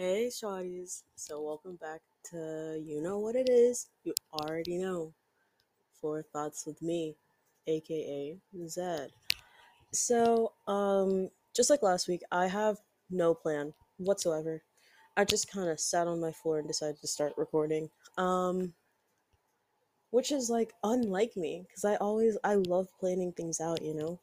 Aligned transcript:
Hey, 0.00 0.28
shawties. 0.30 1.02
So, 1.16 1.42
welcome 1.42 1.74
back 1.74 2.00
to 2.30 2.80
You 2.80 3.02
Know 3.02 3.18
What 3.18 3.34
It 3.34 3.48
Is. 3.48 3.88
You 4.04 4.14
already 4.32 4.78
know. 4.78 5.12
Floor 6.00 6.22
Thoughts 6.32 6.64
with 6.64 6.80
me, 6.80 7.16
aka 7.66 8.36
Zed. 8.68 9.10
So, 9.92 10.52
um, 10.68 11.30
just 11.52 11.68
like 11.68 11.82
last 11.82 12.06
week, 12.06 12.22
I 12.30 12.46
have 12.46 12.76
no 13.10 13.34
plan 13.34 13.74
whatsoever. 13.96 14.62
I 15.16 15.24
just 15.24 15.50
kind 15.50 15.68
of 15.68 15.80
sat 15.80 16.06
on 16.06 16.20
my 16.20 16.30
floor 16.30 16.60
and 16.60 16.68
decided 16.68 17.00
to 17.00 17.08
start 17.08 17.32
recording. 17.36 17.90
Um, 18.16 18.74
which 20.10 20.30
is 20.30 20.48
like 20.48 20.74
unlike 20.84 21.36
me, 21.36 21.64
because 21.66 21.84
I 21.84 21.96
always, 21.96 22.38
I 22.44 22.54
love 22.54 22.86
planning 23.00 23.32
things 23.32 23.60
out, 23.60 23.82
you 23.82 23.94
know? 23.94 24.20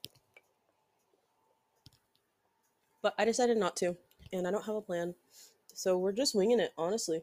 But 3.01 3.13
I 3.17 3.25
decided 3.25 3.57
not 3.57 3.75
to, 3.75 3.97
and 4.31 4.47
I 4.47 4.51
don't 4.51 4.65
have 4.65 4.75
a 4.75 4.81
plan. 4.81 5.15
So, 5.75 5.97
we're 5.97 6.13
just 6.13 6.33
winging 6.33 6.59
it, 6.59 6.71
honestly. 6.77 7.21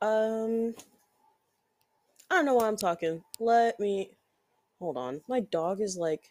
Um, 0.00 0.74
I 2.30 2.34
don't 2.34 2.46
know 2.46 2.54
why 2.54 2.66
I'm 2.66 2.76
talking. 2.76 3.22
Let 3.38 3.78
me 3.78 4.10
hold 4.78 4.96
on. 4.96 5.20
My 5.28 5.40
dog 5.40 5.80
is 5.80 5.96
like 5.96 6.30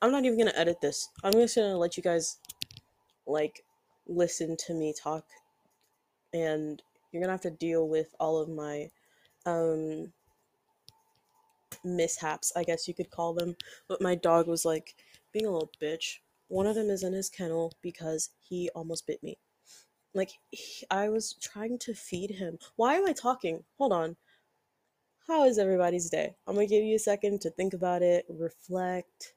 I'm 0.00 0.10
not 0.10 0.24
even 0.24 0.38
gonna 0.38 0.52
edit 0.56 0.80
this. 0.80 1.08
I'm 1.22 1.32
just 1.32 1.56
gonna 1.56 1.76
let 1.76 1.96
you 1.96 2.02
guys 2.02 2.38
like 3.26 3.64
listen 4.06 4.56
to 4.66 4.74
me 4.74 4.92
talk 5.00 5.24
and 6.32 6.82
you're 7.10 7.22
gonna 7.22 7.32
have 7.32 7.40
to 7.42 7.50
deal 7.50 7.88
with 7.88 8.14
all 8.18 8.38
of 8.38 8.48
my 8.48 8.88
um 9.46 10.12
mishaps, 11.84 12.52
I 12.56 12.64
guess 12.64 12.88
you 12.88 12.94
could 12.94 13.10
call 13.10 13.34
them. 13.34 13.56
But 13.88 14.00
my 14.00 14.14
dog 14.14 14.48
was 14.48 14.64
like 14.64 14.94
being 15.32 15.46
a 15.46 15.50
little 15.50 15.70
bitch. 15.82 16.18
One 16.48 16.66
of 16.66 16.74
them 16.74 16.90
is 16.90 17.02
in 17.02 17.12
his 17.12 17.30
kennel 17.30 17.72
because 17.82 18.30
he 18.40 18.70
almost 18.74 19.06
bit 19.06 19.22
me. 19.22 19.38
Like 20.14 20.32
he, 20.50 20.84
I 20.90 21.08
was 21.08 21.34
trying 21.40 21.78
to 21.80 21.94
feed 21.94 22.32
him. 22.32 22.58
Why 22.76 22.96
am 22.96 23.06
I 23.06 23.12
talking? 23.12 23.64
Hold 23.78 23.92
on. 23.92 24.16
How 25.26 25.44
is 25.44 25.58
everybody's 25.58 26.10
day? 26.10 26.34
I'm 26.46 26.54
gonna 26.54 26.66
give 26.66 26.84
you 26.84 26.96
a 26.96 26.98
second 26.98 27.40
to 27.42 27.50
think 27.50 27.74
about 27.74 28.02
it, 28.02 28.26
reflect, 28.28 29.34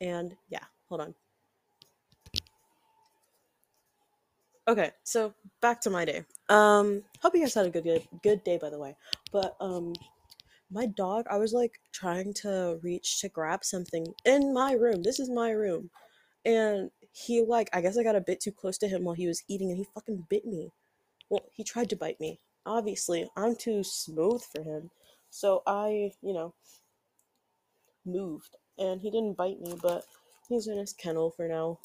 and 0.00 0.34
yeah, 0.48 0.64
hold 0.88 1.02
on. 1.02 1.14
Okay, 4.66 4.90
so 5.04 5.34
back 5.60 5.80
to 5.82 5.90
my 5.90 6.06
day. 6.06 6.24
Um, 6.48 7.02
hope 7.20 7.34
you 7.34 7.40
guys 7.40 7.54
had 7.54 7.66
a 7.66 7.70
good 7.70 7.84
day, 7.84 8.08
good 8.22 8.42
day 8.42 8.58
by 8.58 8.70
the 8.70 8.78
way. 8.78 8.96
But 9.30 9.56
um, 9.60 9.92
my 10.74 10.86
dog, 10.86 11.26
I 11.30 11.38
was 11.38 11.52
like 11.52 11.80
trying 11.92 12.34
to 12.42 12.78
reach 12.82 13.20
to 13.20 13.28
grab 13.28 13.64
something 13.64 14.06
in 14.24 14.52
my 14.52 14.72
room. 14.72 15.02
This 15.02 15.20
is 15.20 15.30
my 15.30 15.50
room, 15.52 15.90
and 16.44 16.90
he 17.12 17.42
like 17.42 17.70
I 17.72 17.80
guess 17.80 17.96
I 17.96 18.02
got 18.02 18.16
a 18.16 18.20
bit 18.20 18.40
too 18.40 18.52
close 18.52 18.76
to 18.78 18.88
him 18.88 19.04
while 19.04 19.14
he 19.14 19.28
was 19.28 19.44
eating, 19.48 19.70
and 19.70 19.78
he 19.78 19.86
fucking 19.94 20.26
bit 20.28 20.44
me. 20.44 20.70
Well, 21.30 21.44
he 21.52 21.64
tried 21.64 21.90
to 21.90 21.96
bite 21.96 22.20
me. 22.20 22.40
Obviously, 22.66 23.28
I'm 23.36 23.56
too 23.56 23.84
smooth 23.84 24.42
for 24.42 24.62
him, 24.62 24.90
so 25.30 25.62
I, 25.66 26.12
you 26.22 26.34
know, 26.34 26.54
moved, 28.04 28.56
and 28.78 29.00
he 29.00 29.10
didn't 29.10 29.36
bite 29.36 29.60
me, 29.60 29.76
but 29.80 30.04
he's 30.48 30.66
in 30.66 30.78
his 30.78 30.92
kennel 30.92 31.30
for 31.30 31.48
now. 31.48 31.78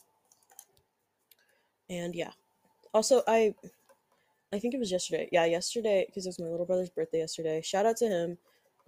And 1.89 2.15
yeah. 2.15 2.31
Also, 2.93 3.21
I 3.27 3.53
I 4.51 4.59
think 4.59 4.73
it 4.73 4.79
was 4.79 4.91
yesterday. 4.91 5.29
Yeah, 5.31 5.45
yesterday 5.45 6.05
because 6.07 6.25
it 6.25 6.29
was 6.29 6.39
my 6.39 6.47
little 6.47 6.65
brother's 6.65 6.89
birthday 6.89 7.19
yesterday. 7.19 7.61
Shout 7.61 7.85
out 7.85 7.97
to 7.97 8.07
him. 8.07 8.37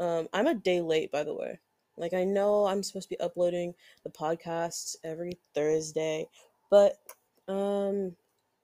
Um, 0.01 0.27
I'm 0.33 0.47
a 0.47 0.55
day 0.55 0.81
late, 0.81 1.11
by 1.11 1.23
the 1.23 1.35
way. 1.35 1.59
Like 1.95 2.13
I 2.15 2.23
know 2.23 2.65
I'm 2.65 2.81
supposed 2.81 3.07
to 3.09 3.15
be 3.15 3.19
uploading 3.19 3.75
the 4.03 4.09
podcasts 4.09 4.95
every 5.03 5.37
Thursday, 5.53 6.27
but 6.71 6.97
um, 7.47 8.15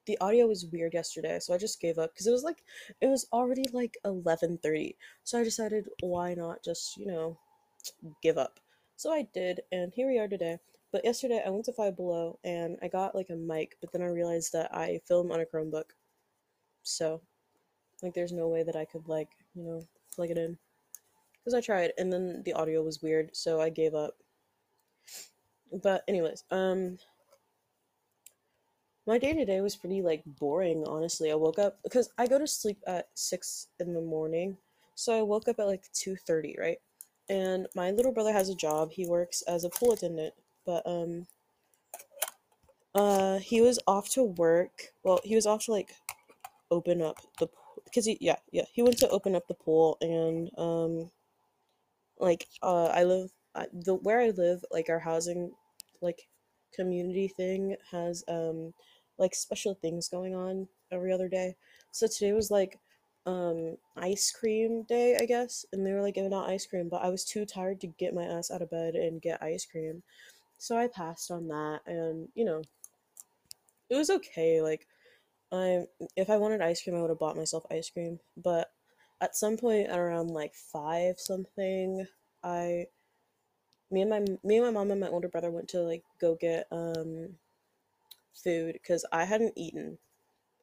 the 0.07 0.17
audio 0.19 0.47
was 0.47 0.65
weird 0.65 0.95
yesterday, 0.95 1.37
so 1.39 1.53
I 1.53 1.59
just 1.59 1.79
gave 1.79 1.99
up 1.99 2.11
because 2.13 2.25
it 2.25 2.31
was 2.31 2.43
like 2.43 2.63
it 3.01 3.07
was 3.07 3.27
already 3.31 3.65
like 3.71 3.97
11:30. 4.03 4.95
So 5.25 5.39
I 5.39 5.43
decided 5.43 5.87
why 6.01 6.33
not 6.33 6.63
just, 6.63 6.97
you 6.97 7.05
know, 7.05 7.37
give 8.23 8.39
up. 8.39 8.59
So 8.95 9.11
I 9.13 9.27
did, 9.33 9.61
and 9.71 9.93
here 9.93 10.07
we 10.07 10.17
are 10.17 10.27
today. 10.27 10.57
But 10.91 11.05
yesterday 11.05 11.43
I 11.45 11.49
went 11.51 11.65
to 11.65 11.73
Five 11.73 11.95
Below 11.97 12.39
and 12.43 12.77
I 12.81 12.87
got 12.87 13.13
like 13.13 13.29
a 13.29 13.35
mic, 13.35 13.77
but 13.81 13.91
then 13.91 14.01
I 14.01 14.07
realized 14.07 14.53
that 14.53 14.73
I 14.73 15.01
film 15.07 15.31
on 15.31 15.41
a 15.41 15.45
Chromebook. 15.45 15.91
So, 16.81 17.21
like, 18.01 18.13
there's 18.13 18.31
no 18.31 18.47
way 18.47 18.63
that 18.63 18.75
I 18.77 18.85
could, 18.85 19.07
like, 19.07 19.29
you 19.53 19.63
know, 19.63 19.85
plug 20.15 20.31
it 20.31 20.37
in. 20.37 20.57
Because 21.47 21.59
I 21.59 21.61
tried, 21.61 21.93
and 21.97 22.11
then 22.11 22.43
the 22.43 22.51
audio 22.51 22.83
was 22.83 23.01
weird, 23.01 23.33
so 23.33 23.61
I 23.61 23.69
gave 23.69 23.95
up. 23.95 24.15
But, 25.81 26.03
anyways, 26.05 26.43
um, 26.51 26.97
my 29.05 29.17
day 29.17 29.31
to 29.31 29.45
day 29.45 29.61
was 29.61 29.77
pretty, 29.77 30.01
like, 30.01 30.23
boring, 30.25 30.83
honestly. 30.85 31.31
I 31.31 31.35
woke 31.35 31.57
up, 31.57 31.79
because 31.83 32.09
I 32.17 32.27
go 32.27 32.37
to 32.37 32.45
sleep 32.45 32.79
at 32.85 33.07
6 33.13 33.67
in 33.79 33.93
the 33.93 34.01
morning, 34.01 34.57
so 34.95 35.17
I 35.17 35.21
woke 35.21 35.47
up 35.47 35.57
at, 35.57 35.67
like, 35.67 35.89
2.30, 35.93 36.59
right? 36.59 36.79
And 37.29 37.67
my 37.73 37.91
little 37.91 38.11
brother 38.11 38.33
has 38.33 38.49
a 38.49 38.53
job. 38.55 38.91
He 38.91 39.07
works 39.07 39.41
as 39.43 39.63
a 39.63 39.69
pool 39.69 39.93
attendant, 39.93 40.33
but, 40.65 40.85
um, 40.85 41.27
uh, 42.93 43.39
he 43.39 43.61
was 43.61 43.79
off 43.87 44.09
to 44.09 44.23
work. 44.23 44.91
Well, 45.01 45.21
he 45.23 45.35
was 45.35 45.45
off 45.45 45.63
to, 45.63 45.71
like, 45.71 45.93
open 46.71 47.01
up 47.01 47.21
the 47.39 47.47
because 47.85 48.05
he 48.05 48.17
yeah 48.19 48.35
yeah 48.51 48.65
he 48.73 48.81
went 48.81 48.97
to 48.97 49.07
open 49.07 49.33
up 49.33 49.47
the 49.47 49.53
pool 49.53 49.97
and 50.01 50.49
um 50.57 51.09
like 52.19 52.47
uh 52.61 52.85
I 52.87 53.03
live 53.03 53.31
I, 53.55 53.67
the 53.73 53.95
where 53.95 54.21
I 54.21 54.29
live 54.29 54.63
like 54.71 54.89
our 54.89 54.99
housing 54.99 55.51
like 56.01 56.27
community 56.73 57.27
thing 57.27 57.75
has 57.91 58.23
um 58.27 58.73
like 59.17 59.33
special 59.33 59.75
things 59.75 60.09
going 60.09 60.35
on 60.35 60.67
every 60.91 61.11
other 61.11 61.27
day. 61.27 61.55
So 61.91 62.07
today 62.07 62.33
was 62.33 62.51
like 62.51 62.79
um 63.25 63.77
ice 63.97 64.31
cream 64.31 64.83
day, 64.83 65.17
I 65.19 65.25
guess, 65.25 65.65
and 65.73 65.85
they 65.85 65.93
were 65.93 66.01
like 66.01 66.15
giving 66.15 66.33
out 66.33 66.49
ice 66.49 66.65
cream, 66.65 66.89
but 66.89 67.03
I 67.03 67.09
was 67.09 67.25
too 67.25 67.45
tired 67.45 67.81
to 67.81 67.87
get 67.87 68.13
my 68.13 68.23
ass 68.23 68.51
out 68.51 68.61
of 68.61 68.69
bed 68.69 68.95
and 68.95 69.21
get 69.21 69.41
ice 69.43 69.65
cream. 69.65 70.03
So 70.57 70.77
I 70.77 70.87
passed 70.87 71.31
on 71.31 71.47
that 71.49 71.81
and 71.87 72.29
you 72.35 72.45
know, 72.45 72.61
it 73.89 73.95
was 73.95 74.09
okay 74.09 74.61
like 74.61 74.87
I 75.51 75.85
if 76.15 76.29
I 76.29 76.37
wanted 76.37 76.61
ice 76.61 76.83
cream, 76.83 76.95
I 76.95 77.01
would 77.01 77.09
have 77.09 77.19
bought 77.19 77.37
myself 77.37 77.65
ice 77.71 77.89
cream. 77.89 78.19
But 78.35 78.71
at 79.21 79.35
some 79.35 79.57
point 79.57 79.89
around 79.89 80.29
like 80.29 80.53
five 80.55 81.19
something, 81.19 82.07
I 82.43 82.87
me 83.91 84.01
and 84.01 84.09
my 84.09 84.19
me 84.43 84.57
and 84.57 84.65
my 84.65 84.71
mom 84.71 84.91
and 84.91 84.99
my 85.01 85.07
older 85.07 85.29
brother 85.29 85.51
went 85.51 85.67
to 85.69 85.79
like 85.81 86.03
go 86.19 86.35
get 86.35 86.67
um 86.71 87.29
food 88.33 88.73
because 88.73 89.05
I 89.11 89.25
hadn't 89.25 89.53
eaten. 89.57 89.97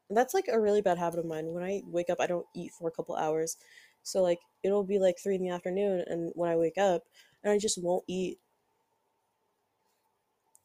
And 0.09 0.17
that's 0.19 0.35
like 0.35 0.49
a 0.53 0.61
really 0.61 0.83
bad 0.83 0.99
habit 0.99 1.19
of 1.21 1.27
mine. 1.27 1.47
When 1.53 1.65
I 1.65 1.83
wake 1.87 2.11
up, 2.11 2.21
I 2.21 2.27
don't 2.27 2.47
eat 2.55 2.73
for 2.73 2.89
a 2.89 2.93
couple 2.93 3.17
hours. 3.17 3.57
So 4.03 4.23
like 4.23 4.41
it'll 4.63 4.85
be 4.85 4.99
like 4.99 5.17
three 5.19 5.37
in 5.37 5.43
the 5.43 5.51
afternoon, 5.51 6.05
and 6.07 6.33
when 6.35 6.51
I 6.51 6.57
wake 6.57 6.79
up, 6.79 7.05
and 7.43 7.53
I 7.53 7.59
just 7.59 7.83
won't 7.83 8.05
eat. 8.09 8.39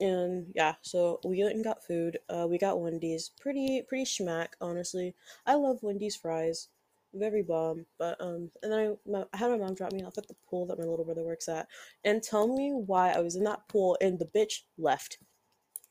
And 0.02 0.52
yeah, 0.56 0.76
so 0.82 1.20
we 1.26 1.44
went 1.44 1.56
and 1.56 1.64
got 1.64 1.86
food. 1.86 2.20
Uh, 2.30 2.48
we 2.50 2.58
got 2.58 2.80
Wendy's. 2.80 3.32
Pretty 3.40 3.82
pretty 3.88 4.06
schmack, 4.06 4.50
honestly. 4.62 5.16
I 5.46 5.56
love 5.56 5.84
Wendy's 5.84 6.16
fries. 6.16 6.70
Very 7.14 7.42
bomb. 7.42 7.86
But 7.98 8.20
um, 8.22 8.52
and 8.62 8.72
then 8.72 8.80
I, 8.80 9.10
my, 9.10 9.26
I 9.34 9.38
had 9.38 9.52
my 9.52 9.58
mom 9.58 9.74
drop 9.74 9.92
me 9.94 10.04
off 10.04 10.18
at 10.18 10.28
the 10.28 10.36
pool 10.50 10.66
that 10.68 10.78
my 10.78 10.86
little 10.86 11.06
brother 11.06 11.24
works 11.24 11.48
at, 11.48 11.68
and 12.04 12.22
tell 12.22 12.48
me 12.48 12.72
why 12.72 13.12
I 13.12 13.20
was 13.20 13.36
in 13.36 13.44
that 13.46 13.68
pool 13.68 13.98
and 14.02 14.20
the 14.20 14.26
bitch 14.26 14.62
left. 14.78 15.18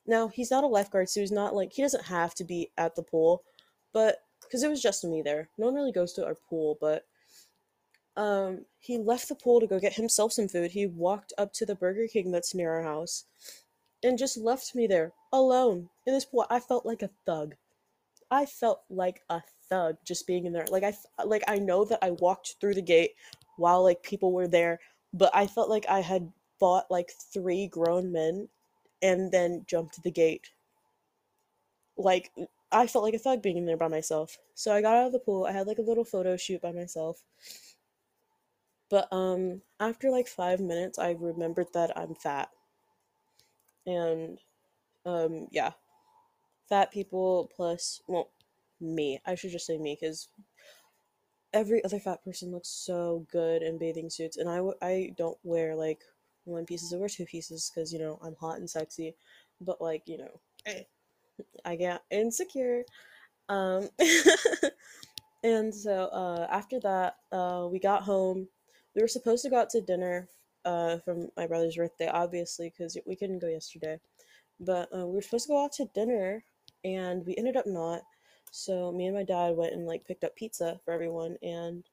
Now 0.06 0.28
he's 0.28 0.50
not 0.50 0.64
a 0.64 0.68
lifeguard, 0.68 1.08
so 1.08 1.20
he's 1.20 1.32
not 1.32 1.54
like 1.54 1.72
he 1.72 1.82
doesn't 1.82 2.06
have 2.06 2.34
to 2.36 2.44
be 2.44 2.70
at 2.78 2.94
the 2.94 3.02
pool, 3.02 3.42
but 3.92 4.18
because 4.42 4.62
it 4.62 4.70
was 4.70 4.82
just 4.82 5.04
me 5.04 5.22
there. 5.22 5.50
No 5.58 5.66
one 5.66 5.74
really 5.74 5.92
goes 5.92 6.12
to 6.14 6.24
our 6.24 6.36
pool, 6.48 6.78
but 6.80 7.04
um, 8.16 8.64
he 8.80 8.98
left 8.98 9.28
the 9.28 9.34
pool 9.34 9.60
to 9.60 9.66
go 9.66 9.78
get 9.78 9.94
himself 9.94 10.32
some 10.32 10.48
food. 10.48 10.70
He 10.72 10.86
walked 10.86 11.32
up 11.38 11.52
to 11.54 11.66
the 11.66 11.74
Burger 11.74 12.06
King 12.12 12.32
that's 12.32 12.54
near 12.54 12.72
our 12.72 12.82
house 12.82 13.24
and 14.02 14.18
just 14.18 14.36
left 14.36 14.74
me 14.74 14.86
there 14.86 15.12
alone 15.32 15.88
in 16.06 16.14
this 16.14 16.24
pool. 16.24 16.46
I 16.50 16.60
felt 16.60 16.86
like 16.86 17.02
a 17.02 17.10
thug. 17.26 17.54
I 18.30 18.44
felt 18.44 18.82
like 18.90 19.22
a 19.30 19.42
thug 19.68 19.96
just 20.04 20.26
being 20.26 20.46
in 20.46 20.52
there. 20.52 20.66
Like 20.70 20.84
I 20.84 20.94
like 21.24 21.42
I 21.48 21.58
know 21.58 21.84
that 21.84 21.98
I 22.02 22.12
walked 22.12 22.56
through 22.60 22.74
the 22.74 22.82
gate 22.82 23.12
while 23.56 23.82
like 23.82 24.02
people 24.02 24.32
were 24.32 24.48
there, 24.48 24.80
but 25.12 25.30
I 25.34 25.46
felt 25.46 25.70
like 25.70 25.86
I 25.88 26.00
had 26.00 26.32
fought 26.58 26.90
like 26.90 27.12
three 27.32 27.66
grown 27.68 28.12
men 28.12 28.48
and 29.02 29.30
then 29.32 29.64
jumped 29.66 30.02
the 30.02 30.10
gate. 30.10 30.50
Like 31.96 32.30
I 32.70 32.86
felt 32.86 33.04
like 33.04 33.14
a 33.14 33.18
thug 33.18 33.42
being 33.42 33.56
in 33.56 33.66
there 33.66 33.76
by 33.76 33.88
myself. 33.88 34.38
So 34.54 34.72
I 34.72 34.82
got 34.82 34.96
out 34.96 35.06
of 35.06 35.12
the 35.12 35.18
pool. 35.18 35.46
I 35.46 35.52
had 35.52 35.66
like 35.66 35.78
a 35.78 35.82
little 35.82 36.04
photo 36.04 36.36
shoot 36.36 36.62
by 36.62 36.72
myself. 36.72 37.22
But 38.90 39.12
um 39.12 39.62
after 39.80 40.10
like 40.10 40.28
5 40.28 40.60
minutes 40.60 40.98
I 40.98 41.12
remembered 41.12 41.68
that 41.74 41.96
I'm 41.96 42.14
fat 42.14 42.48
and 43.86 44.38
um 45.06 45.48
yeah 45.50 45.72
fat 46.68 46.90
people 46.90 47.50
plus 47.54 48.02
well 48.06 48.30
me 48.80 49.20
i 49.26 49.34
should 49.34 49.50
just 49.50 49.66
say 49.66 49.78
me 49.78 49.96
because 50.00 50.28
every 51.52 51.82
other 51.84 51.98
fat 51.98 52.22
person 52.24 52.50
looks 52.50 52.68
so 52.68 53.26
good 53.30 53.62
in 53.62 53.78
bathing 53.78 54.10
suits 54.10 54.36
and 54.36 54.48
I 54.48 54.56
w- 54.56 54.76
I 54.82 55.12
don't 55.16 55.38
wear 55.42 55.74
like 55.74 56.00
one 56.44 56.66
pieces 56.66 56.92
over 56.92 57.08
two 57.08 57.24
pieces 57.26 57.70
because 57.74 57.92
you 57.92 57.98
know 57.98 58.18
I'm 58.22 58.36
hot 58.36 58.58
and 58.58 58.68
sexy, 58.68 59.14
but 59.60 59.80
like 59.80 60.02
you 60.06 60.18
know, 60.18 60.40
eh, 60.66 60.82
I 61.64 61.76
get 61.76 62.02
insecure. 62.10 62.84
Um, 63.48 63.88
and 65.44 65.74
so 65.74 66.06
uh, 66.06 66.46
after 66.50 66.80
that, 66.80 67.16
uh, 67.32 67.68
we 67.70 67.78
got 67.78 68.02
home. 68.02 68.48
We 68.94 69.02
were 69.02 69.08
supposed 69.08 69.44
to 69.44 69.50
go 69.50 69.60
out 69.60 69.70
to 69.70 69.80
dinner 69.80 70.28
uh, 70.64 70.98
from 70.98 71.28
my 71.36 71.46
brother's 71.46 71.76
birthday, 71.76 72.08
obviously, 72.08 72.70
because 72.70 72.96
we 73.06 73.16
couldn't 73.16 73.40
go 73.40 73.48
yesterday. 73.48 74.00
But 74.60 74.88
uh, 74.96 75.06
we 75.06 75.14
were 75.16 75.22
supposed 75.22 75.46
to 75.46 75.52
go 75.52 75.64
out 75.64 75.72
to 75.74 75.86
dinner, 75.94 76.44
and 76.84 77.24
we 77.26 77.36
ended 77.36 77.56
up 77.56 77.66
not. 77.66 78.02
So 78.50 78.92
me 78.92 79.06
and 79.06 79.16
my 79.16 79.24
dad 79.24 79.56
went 79.56 79.74
and 79.74 79.86
like 79.86 80.06
picked 80.06 80.24
up 80.24 80.36
pizza 80.36 80.80
for 80.84 80.92
everyone, 80.92 81.36
and 81.42 81.84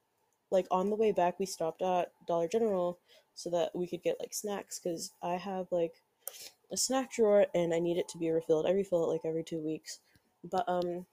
like 0.51 0.67
on 0.71 0.89
the 0.89 0.95
way 0.95 1.11
back, 1.11 1.39
we 1.39 1.45
stopped 1.45 1.81
at 1.81 2.11
Dollar 2.27 2.47
General 2.47 2.99
so 3.35 3.49
that 3.49 3.75
we 3.75 3.87
could 3.87 4.01
get 4.03 4.19
like 4.19 4.33
snacks 4.33 4.79
because 4.79 5.11
I 5.21 5.33
have 5.33 5.67
like 5.71 5.93
a 6.71 6.77
snack 6.77 7.13
drawer 7.13 7.45
and 7.53 7.73
I 7.73 7.79
need 7.79 7.97
it 7.97 8.07
to 8.09 8.17
be 8.17 8.29
refilled. 8.31 8.65
I 8.65 8.71
refill 8.71 9.03
it 9.03 9.13
like 9.13 9.21
every 9.25 9.43
two 9.43 9.59
weeks. 9.59 9.99
But 10.43 10.67
um 10.67 11.05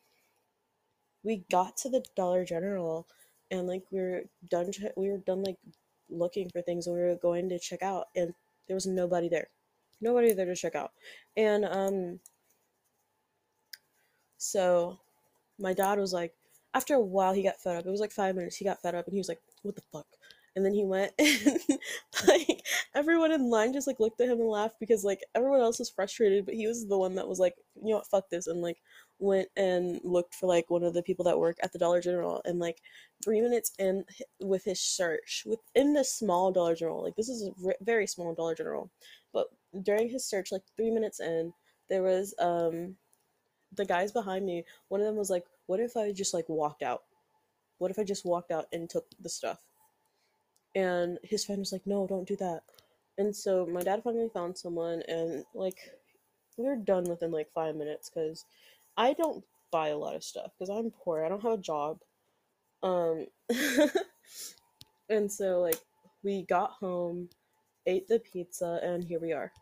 we 1.24 1.44
got 1.50 1.76
to 1.78 1.88
the 1.88 2.04
Dollar 2.16 2.44
General 2.44 3.06
and 3.50 3.66
like 3.66 3.84
we 3.90 4.00
were 4.00 4.22
done 4.48 4.70
we 4.96 5.10
were 5.10 5.18
done 5.18 5.42
like 5.42 5.58
looking 6.08 6.48
for 6.50 6.62
things 6.62 6.86
and 6.86 6.96
we 6.96 7.02
were 7.02 7.16
going 7.16 7.48
to 7.48 7.58
check 7.58 7.82
out 7.82 8.08
and 8.16 8.34
there 8.66 8.76
was 8.76 8.86
nobody 8.86 9.28
there. 9.28 9.48
Nobody 10.00 10.32
there 10.32 10.46
to 10.46 10.54
check 10.56 10.74
out. 10.74 10.92
And 11.36 11.64
um 11.64 12.20
so 14.38 15.00
my 15.58 15.72
dad 15.75 15.99
was 15.99 16.12
like 16.12 16.34
after 16.75 16.94
a 16.94 17.00
while 17.00 17.32
he 17.32 17.43
got 17.43 17.60
fed 17.60 17.76
up. 17.76 17.87
It 17.87 17.90
was 17.90 18.00
like 18.00 18.12
5 18.12 18.34
minutes 18.34 18.56
he 18.56 18.64
got 18.64 18.82
fed 18.82 18.94
up 18.94 19.06
and 19.06 19.14
he 19.14 19.20
was 19.20 19.28
like 19.28 19.40
what 19.62 19.75
the 19.76 19.82
fuck? 19.93 20.06
and 20.54 20.64
then 20.64 20.75
he 20.75 20.84
went 20.84 21.12
and 21.19 21.60
like 22.28 22.62
everyone 22.94 23.32
in 23.32 23.50
line 23.50 23.72
just 23.72 23.87
like 23.87 24.00
looked 24.00 24.20
at 24.20 24.28
him 24.28 24.40
and 24.40 24.49
laughed 24.49 24.76
because 24.81 25.04
like 25.04 25.20
everyone 25.34 25.60
else 25.60 25.78
was 25.78 25.90
frustrated 25.90 26.44
but 26.44 26.54
he 26.54 26.66
was 26.66 26.87
the 26.87 26.99
one 26.99 27.14
that 27.14 27.28
was 27.28 27.38
like 27.38 27.54
you 27.82 27.90
know 27.90 27.96
what 27.96 28.06
fuck 28.06 28.28
this 28.31 28.46
and 28.46 28.60
like 28.60 28.78
went 29.19 29.49
and 29.56 30.00
looked 30.02 30.34
for 30.34 30.46
like 30.46 30.69
one 30.69 30.82
of 30.82 30.94
the 30.94 31.02
people 31.02 31.25
that 31.25 31.38
work 31.38 31.56
at 31.62 31.72
the 31.72 31.78
dollar 31.78 32.00
general 32.00 32.43
and 32.44 32.58
like 32.58 32.78
three 33.22 33.40
minutes 33.40 33.72
in 33.78 34.04
with 34.40 34.64
his 34.64 34.81
search 34.81 35.44
within 35.46 35.93
this 35.94 36.12
small 36.12 36.50
dollar 36.50 36.75
general 36.75 37.02
like 37.02 37.16
this 37.16 37.28
is 37.28 37.49
a 37.49 37.72
very 37.82 38.06
small 38.06 38.34
dollar 38.34 38.54
general 38.54 38.90
but 39.32 39.46
during 39.82 40.08
his 40.08 40.28
search 40.28 40.50
like 40.50 40.62
three 40.76 40.90
minutes 40.90 41.20
in 41.20 41.52
there 41.88 42.02
was 42.02 42.34
um 42.40 42.96
the 43.76 43.84
guys 43.84 44.12
behind 44.12 44.44
me 44.44 44.64
one 44.88 45.00
of 45.00 45.06
them 45.06 45.16
was 45.16 45.30
like 45.30 45.44
what 45.66 45.80
if 45.80 45.96
i 45.96 46.12
just 46.12 46.34
like 46.34 46.48
walked 46.48 46.82
out? 46.82 47.02
What 47.78 47.90
if 47.90 47.98
i 47.98 48.04
just 48.04 48.24
walked 48.24 48.50
out 48.50 48.66
and 48.72 48.88
took 48.88 49.06
the 49.20 49.28
stuff? 49.28 49.60
And 50.74 51.19
his 51.22 51.44
friend 51.44 51.60
was 51.60 51.72
like 51.72 51.86
no 51.86 52.06
don't 52.06 52.28
do 52.28 52.36
that. 52.36 52.62
And 53.19 53.34
so 53.34 53.66
my 53.66 53.82
dad 53.82 54.02
finally 54.02 54.30
found 54.32 54.56
someone 54.56 55.02
and 55.08 55.44
like 55.54 55.78
we 56.56 56.64
were 56.64 56.76
done 56.76 57.04
within 57.04 57.30
like 57.30 57.50
five 57.54 57.74
minutes 57.74 58.10
because 58.10 58.44
i 58.96 59.14
don't 59.14 59.44
buy 59.70 59.88
a 59.88 59.96
lot 59.96 60.14
of 60.14 60.22
stuff 60.22 60.50
because 60.58 60.68
i'm 60.68 60.90
poor 60.90 61.25
i 61.25 61.28
don't 61.28 61.42
have 61.42 61.52
a 61.52 61.58
job. 61.58 62.00
Um 62.82 63.26
and 65.08 65.30
so 65.30 65.60
like 65.60 65.78
we 66.22 66.42
got 66.42 66.72
home 66.72 67.28
ate 67.86 68.08
the 68.08 68.20
pizza 68.20 68.80
and 68.82 69.02
here 69.02 69.18
we 69.20 69.32
are. 69.32 69.52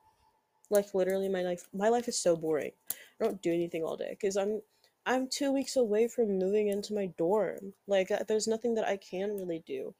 Like 0.70 0.94
literally 0.94 1.28
my 1.28 1.42
life 1.42 1.68
my 1.72 1.88
life 1.88 2.08
is 2.08 2.16
so 2.16 2.36
boring 2.36 2.72
i 3.20 3.24
don't 3.24 3.42
do 3.42 3.52
anything 3.52 3.82
all 3.82 3.96
day 3.96 4.10
because 4.10 4.36
i'm 4.36 4.60
i'm 5.06 5.28
two 5.28 5.52
weeks 5.52 5.76
away 5.76 6.08
from 6.08 6.38
moving 6.38 6.68
into 6.68 6.94
my 6.94 7.06
dorm 7.18 7.72
like 7.86 8.10
uh, 8.10 8.18
there's 8.28 8.48
nothing 8.48 8.74
that 8.74 8.86
i 8.86 8.96
can 8.96 9.36
really 9.36 9.62
do 9.66 9.94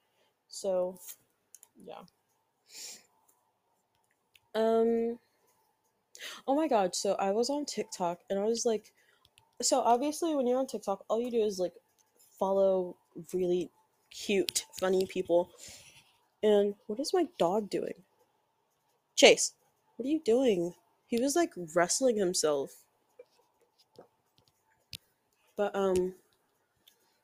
so, 0.51 0.99
yeah. 1.87 2.03
Um 4.55 5.19
Oh 6.47 6.55
my 6.55 6.69
god, 6.69 6.95
so 6.95 7.15
I 7.15 7.31
was 7.31 7.49
on 7.49 7.65
TikTok 7.65 8.19
and 8.29 8.39
I 8.39 8.45
was 8.45 8.67
like 8.67 8.93
so 9.63 9.81
obviously 9.81 10.35
when 10.35 10.47
you're 10.47 10.59
on 10.59 10.67
TikTok, 10.67 11.05
all 11.09 11.21
you 11.21 11.31
do 11.31 11.43
is 11.43 11.59
like 11.59 11.75
follow 12.39 12.97
really 13.33 13.71
cute, 14.11 14.67
funny 14.79 15.07
people. 15.07 15.51
And 16.43 16.75
what 16.87 16.99
is 16.99 17.15
my 17.15 17.27
dog 17.39 17.71
doing? 17.71 17.95
Chase, 19.15 19.53
what 19.97 20.07
are 20.07 20.09
you 20.09 20.21
doing? 20.25 20.75
He 21.07 21.21
was 21.21 21.37
like 21.37 21.53
wrestling 21.75 22.17
himself. 22.17 22.73
But 25.61 25.77
um 25.77 26.15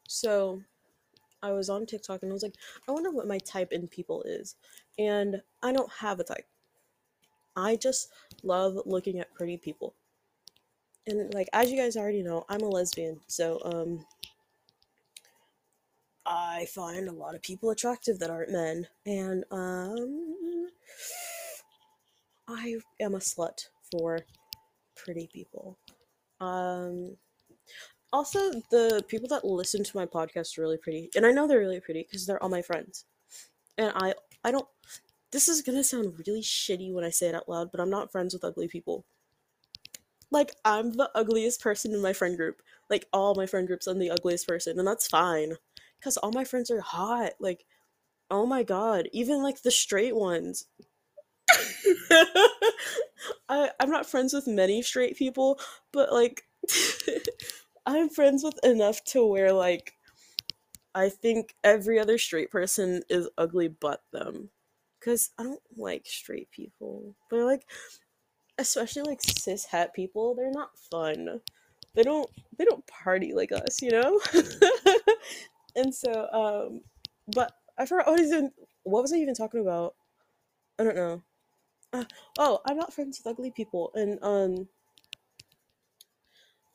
so 0.06 0.60
I 1.42 1.52
was 1.52 1.70
on 1.70 1.86
TikTok 1.86 2.22
and 2.22 2.30
I 2.30 2.34
was 2.34 2.42
like, 2.42 2.56
I 2.86 2.92
wonder 2.92 3.10
what 3.10 3.26
my 3.26 3.38
type 3.38 3.72
in 3.72 3.88
people 3.88 4.22
is. 4.24 4.56
And 4.98 5.40
I 5.62 5.72
don't 5.72 5.90
have 5.90 6.20
a 6.20 6.24
type. 6.24 6.46
I 7.56 7.76
just 7.76 8.12
love 8.42 8.76
looking 8.84 9.20
at 9.20 9.32
pretty 9.32 9.56
people. 9.56 9.94
And 11.06 11.32
like 11.32 11.48
as 11.54 11.70
you 11.70 11.78
guys 11.78 11.96
already 11.96 12.22
know, 12.22 12.44
I'm 12.50 12.60
a 12.60 12.68
lesbian. 12.68 13.20
So 13.26 13.58
um 13.64 14.04
I 16.26 16.66
find 16.74 17.08
a 17.08 17.12
lot 17.12 17.34
of 17.34 17.40
people 17.40 17.70
attractive 17.70 18.18
that 18.18 18.28
aren't 18.28 18.52
men 18.52 18.86
and 19.06 19.44
um 19.50 20.68
I 22.46 22.76
am 23.00 23.14
a 23.14 23.18
slut 23.18 23.68
for 23.90 24.18
pretty 24.94 25.26
people. 25.32 25.78
Um 26.38 27.16
also 28.16 28.50
the 28.70 29.04
people 29.08 29.28
that 29.28 29.44
listen 29.44 29.84
to 29.84 29.94
my 29.94 30.06
podcast 30.06 30.56
are 30.56 30.62
really 30.62 30.78
pretty 30.78 31.10
and 31.14 31.26
i 31.26 31.30
know 31.30 31.46
they're 31.46 31.58
really 31.58 31.80
pretty 31.80 32.02
because 32.02 32.24
they're 32.24 32.42
all 32.42 32.48
my 32.48 32.62
friends. 32.62 33.04
And 33.76 33.92
i 33.94 34.14
i 34.42 34.50
don't 34.50 34.66
this 35.32 35.48
is 35.48 35.60
gonna 35.60 35.84
sound 35.84 36.18
really 36.26 36.40
shitty 36.40 36.94
when 36.94 37.04
i 37.04 37.10
say 37.10 37.26
it 37.28 37.34
out 37.34 37.46
loud 37.46 37.70
but 37.70 37.78
i'm 37.78 37.90
not 37.90 38.10
friends 38.10 38.32
with 38.32 38.42
ugly 38.42 38.68
people. 38.68 39.04
Like 40.30 40.52
i'm 40.64 40.92
the 40.92 41.10
ugliest 41.14 41.60
person 41.60 41.92
in 41.92 42.00
my 42.00 42.14
friend 42.14 42.38
group. 42.38 42.62
Like 42.88 43.06
all 43.12 43.34
my 43.34 43.44
friend 43.44 43.66
groups 43.66 43.86
i'm 43.86 43.98
the 43.98 44.10
ugliest 44.10 44.48
person 44.48 44.78
and 44.78 44.88
that's 44.88 45.08
fine. 45.08 45.52
Because 46.00 46.16
all 46.16 46.32
my 46.32 46.44
friends 46.44 46.70
are 46.70 46.80
hot 46.80 47.32
like 47.38 47.66
oh 48.30 48.46
my 48.46 48.62
god 48.62 49.10
even 49.12 49.42
like 49.42 49.60
the 49.60 49.70
straight 49.70 50.16
ones. 50.16 50.64
I, 53.48 53.70
i'm 53.78 53.90
not 53.90 54.06
friends 54.06 54.32
with 54.32 54.48
many 54.48 54.82
straight 54.82 55.16
people 55.16 55.60
but 55.92 56.12
like 56.12 56.42
I'm 57.86 58.08
friends 58.08 58.42
with 58.42 58.58
enough 58.64 59.02
to 59.04 59.24
where 59.24 59.52
like 59.52 59.94
I 60.94 61.08
think 61.08 61.54
every 61.62 61.98
other 61.98 62.18
straight 62.18 62.50
person 62.50 63.02
is 63.08 63.28
ugly 63.38 63.68
but 63.68 64.02
them. 64.12 64.50
Cause 65.02 65.30
I 65.38 65.44
don't 65.44 65.62
like 65.76 66.06
straight 66.06 66.50
people. 66.50 67.14
They're 67.30 67.44
like 67.44 67.64
especially 68.58 69.02
like 69.02 69.20
cis 69.22 69.66
het 69.66 69.94
people, 69.94 70.34
they're 70.34 70.50
not 70.50 70.76
fun. 70.90 71.40
They 71.94 72.02
don't 72.02 72.28
they 72.58 72.64
don't 72.64 72.87
party 72.87 73.32
like 73.34 73.52
us, 73.52 73.80
you 73.80 73.90
know? 73.90 74.20
and 75.76 75.94
so 75.94 76.28
um 76.32 76.80
but 77.34 77.52
I 77.78 77.87
forgot 77.87 78.06
what 78.82 79.02
was 79.02 79.12
I 79.12 79.16
even 79.16 79.34
talking 79.34 79.61
about? 79.61 79.94
I 80.78 80.84
don't 80.84 80.96
know. 80.96 81.22
Uh, 81.92 82.04
oh, 82.38 82.61
I'm 82.66 82.76
not 82.76 82.92
friends 82.92 83.18
with 83.18 83.32
ugly 83.32 83.52
people 83.52 83.92
and 83.94 84.18
um 84.22 84.68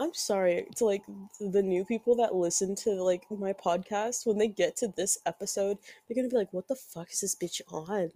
I'm 0.02 0.16
sorry 0.16 0.66
to 0.78 0.86
like 0.86 1.04
the 1.40 1.62
new 1.62 1.86
people 1.86 2.16
that 2.16 2.34
listen 2.34 2.76
to 2.78 3.04
like 3.04 3.24
my 3.30 3.54
podcast 3.54 4.26
when 4.26 4.40
they 4.40 4.48
get 4.48 4.76
to 4.78 4.88
this 4.88 5.20
episode, 5.28 5.78
they're 6.08 6.16
gonna 6.16 6.28
be 6.28 6.38
like, 6.38 6.52
"What 6.52 6.68
the 6.68 6.76
fuck 6.76 7.12
is 7.12 7.22
this 7.22 7.36
bitch 7.36 7.62
on?" 7.72 8.10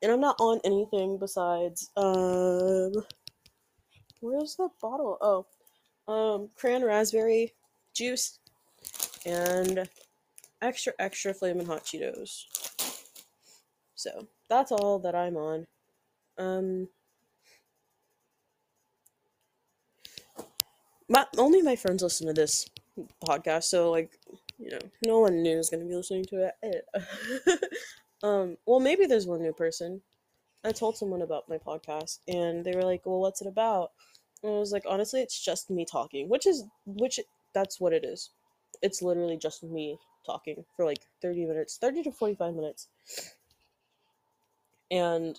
And 0.00 0.10
I'm 0.10 0.20
not 0.20 0.36
on 0.40 0.60
anything 0.64 1.18
besides 1.18 1.90
um, 1.94 2.92
where's 4.20 4.56
the 4.56 4.70
bottle? 4.80 5.18
Oh, 5.20 5.46
um, 6.10 6.48
cran 6.56 6.82
raspberry 6.82 7.52
juice 7.92 8.38
and 9.26 9.86
extra 10.62 10.94
extra 10.98 11.34
flaming 11.34 11.66
hot 11.66 11.84
Cheetos. 11.84 12.44
So 13.94 14.26
that's 14.48 14.72
all 14.72 14.98
that 15.00 15.14
I'm 15.14 15.36
on. 15.36 15.66
Um. 16.38 16.88
My 21.10 21.26
only 21.36 21.60
my 21.60 21.76
friends 21.76 22.02
listen 22.02 22.28
to 22.28 22.32
this 22.32 22.70
podcast, 23.26 23.64
so 23.64 23.90
like 23.90 24.16
you 24.58 24.70
know, 24.70 24.78
no 25.04 25.18
one 25.18 25.42
new 25.42 25.58
is 25.58 25.68
gonna 25.68 25.84
be 25.84 25.96
listening 25.96 26.24
to 26.26 26.52
it. 26.62 26.84
um, 28.22 28.56
well, 28.64 28.80
maybe 28.80 29.06
there's 29.06 29.26
one 29.26 29.42
new 29.42 29.52
person. 29.52 30.00
I 30.64 30.72
told 30.72 30.96
someone 30.96 31.22
about 31.22 31.48
my 31.48 31.58
podcast, 31.58 32.20
and 32.28 32.64
they 32.64 32.72
were 32.72 32.84
like, 32.84 33.04
"Well, 33.04 33.20
what's 33.20 33.42
it 33.42 33.48
about?" 33.48 33.90
And 34.42 34.52
I 34.52 34.58
was 34.58 34.72
like, 34.72 34.84
"Honestly, 34.88 35.20
it's 35.20 35.44
just 35.44 35.68
me 35.68 35.84
talking," 35.84 36.28
which 36.28 36.46
is 36.46 36.64
which 36.86 37.18
that's 37.52 37.80
what 37.80 37.92
it 37.92 38.04
is. 38.04 38.30
It's 38.80 39.02
literally 39.02 39.36
just 39.36 39.64
me 39.64 39.98
talking 40.24 40.64
for 40.76 40.84
like 40.84 41.00
30 41.22 41.46
minutes, 41.46 41.76
30 41.76 42.04
to 42.04 42.12
45 42.12 42.54
minutes. 42.54 42.88
And 44.92 45.38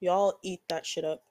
y'all 0.00 0.38
eat 0.42 0.60
that 0.68 0.84
shit 0.84 1.04
up. 1.04 1.22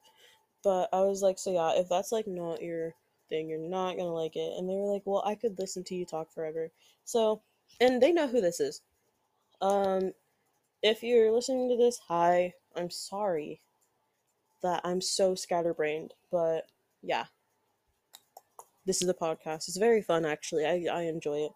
But 0.63 0.89
I 0.93 1.01
was 1.01 1.21
like, 1.21 1.38
so 1.38 1.51
yeah, 1.51 1.79
if 1.79 1.89
that's 1.89 2.12
like 2.12 2.27
not 2.27 2.62
your 2.62 2.93
thing. 3.29 3.50
You're 3.50 3.60
not 3.60 3.98
gonna 3.98 4.13
like 4.13 4.36
it. 4.36 4.53
And 4.57 4.69
they 4.69 4.75
were 4.75 4.91
like, 4.91 5.03
well, 5.05 5.24
I 5.25 5.36
could 5.36 5.57
listen 5.60 5.84
to 5.86 5.96
you 5.96 6.05
talk 6.05 6.31
forever. 6.31 6.72
So, 7.05 7.41
and 7.79 8.01
they 8.01 8.12
know 8.12 8.27
who 8.27 8.41
this 8.41 8.60
is. 8.60 8.81
Um, 9.62 10.13
if 10.84 11.03
you're 11.03 11.31
listening 11.31 11.69
to 11.69 11.77
this, 11.77 12.00
hi. 12.07 12.53
I'm 12.75 12.89
sorry 12.89 13.62
that 14.62 14.81
I'm 14.84 15.01
so 15.01 15.36
scatterbrained, 15.36 16.13
but 16.31 16.67
yeah. 17.01 17.25
This 18.86 19.01
is 19.01 19.10
a 19.10 19.13
podcast. 19.13 19.67
It's 19.67 19.77
very 19.77 20.01
fun 20.01 20.25
actually. 20.25 20.65
I, 20.65 20.86
I 20.91 21.01
enjoy 21.03 21.39
it. 21.39 21.51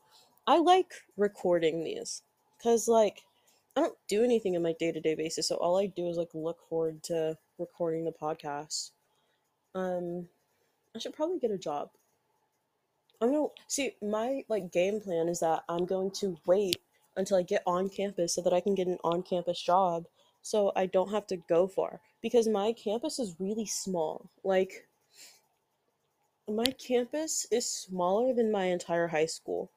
I 0.47 0.57
like 0.57 0.91
recording 1.15 1.83
these 1.83 2.23
because 2.57 2.87
like 2.87 3.21
I 3.75 3.81
don't 3.81 3.97
do 4.09 4.23
anything 4.23 4.55
in 4.55 4.61
my 4.61 4.75
day-to-day 4.77 5.15
basis, 5.15 5.47
so 5.47 5.55
all 5.55 5.79
I 5.79 5.85
do 5.85 6.09
is 6.09 6.17
like 6.17 6.31
look 6.33 6.59
forward 6.67 7.03
to 7.03 7.37
recording 7.57 8.03
the 8.03 8.11
podcast. 8.11 8.91
Um 9.73 10.27
I 10.95 10.99
should 10.99 11.13
probably 11.13 11.39
get 11.39 11.51
a 11.51 11.57
job. 11.57 11.89
I'm 13.21 13.31
gonna 13.31 13.47
see 13.67 13.95
my 14.01 14.43
like 14.49 14.71
game 14.71 14.99
plan 14.99 15.29
is 15.29 15.39
that 15.39 15.63
I'm 15.69 15.85
going 15.85 16.11
to 16.11 16.37
wait 16.45 16.77
until 17.15 17.37
I 17.37 17.43
get 17.43 17.63
on 17.65 17.89
campus 17.89 18.35
so 18.35 18.41
that 18.41 18.53
I 18.53 18.61
can 18.61 18.73
get 18.73 18.87
an 18.87 18.97
on-campus 19.03 19.61
job 19.61 20.05
so 20.41 20.71
I 20.75 20.87
don't 20.87 21.11
have 21.11 21.27
to 21.27 21.37
go 21.37 21.67
far 21.67 22.01
because 22.21 22.47
my 22.47 22.73
campus 22.73 23.19
is 23.19 23.35
really 23.39 23.65
small. 23.65 24.29
Like 24.43 24.87
my 26.47 26.65
campus 26.65 27.45
is 27.51 27.69
smaller 27.69 28.33
than 28.33 28.51
my 28.51 28.65
entire 28.65 29.07
high 29.07 29.27
school. 29.27 29.69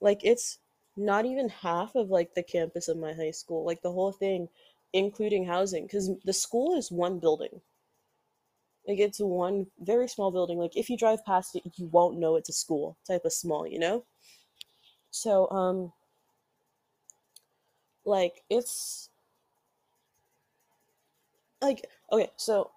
Like 0.00 0.24
it's 0.24 0.58
not 0.96 1.26
even 1.26 1.48
half 1.48 1.94
of 1.94 2.10
like 2.10 2.34
the 2.34 2.42
campus 2.42 2.88
of 2.88 2.96
my 2.96 3.12
high 3.12 3.30
school, 3.30 3.64
like 3.64 3.82
the 3.82 3.92
whole 3.92 4.12
thing 4.12 4.48
including 4.94 5.46
housing 5.46 5.88
cuz 5.88 6.10
the 6.24 6.32
school 6.32 6.76
is 6.76 6.90
one 6.90 7.18
building. 7.18 7.60
Like 8.86 8.98
it's 8.98 9.20
one 9.20 9.66
very 9.80 10.08
small 10.08 10.30
building. 10.30 10.58
Like 10.58 10.76
if 10.76 10.90
you 10.90 10.96
drive 10.96 11.24
past 11.24 11.56
it, 11.56 11.62
you 11.76 11.86
won't 11.86 12.18
know 12.18 12.36
it's 12.36 12.48
a 12.50 12.52
school 12.52 12.96
type 13.06 13.24
of 13.24 13.32
small, 13.32 13.66
you 13.66 13.78
know? 13.78 14.04
So 15.10 15.48
um 15.50 15.92
like 18.04 18.42
it's 18.50 19.08
like 21.60 21.86
okay, 22.12 22.30
so 22.36 22.70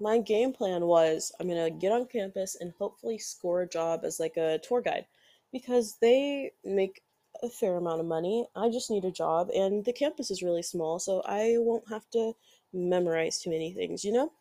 my 0.00 0.18
game 0.18 0.52
plan 0.52 0.84
was 0.86 1.32
I'm 1.38 1.48
gonna 1.48 1.70
get 1.70 1.92
on 1.92 2.06
campus 2.06 2.56
and 2.60 2.72
hopefully 2.78 3.18
score 3.18 3.62
a 3.62 3.68
job 3.68 4.04
as 4.04 4.18
like 4.18 4.36
a 4.36 4.58
tour 4.58 4.80
guide 4.80 5.06
because 5.52 5.96
they 6.00 6.52
make 6.64 7.02
a 7.42 7.48
fair 7.48 7.76
amount 7.76 8.00
of 8.00 8.06
money. 8.06 8.46
I 8.56 8.68
just 8.70 8.90
need 8.90 9.04
a 9.04 9.10
job 9.12 9.50
and 9.54 9.84
the 9.84 9.92
campus 9.92 10.30
is 10.30 10.42
really 10.42 10.62
small, 10.62 10.98
so 10.98 11.22
I 11.24 11.54
won't 11.58 11.88
have 11.88 12.08
to 12.10 12.34
memorize 12.72 13.40
too 13.40 13.50
many 13.50 13.72
things, 13.72 14.04
you 14.04 14.12
know? 14.12 14.32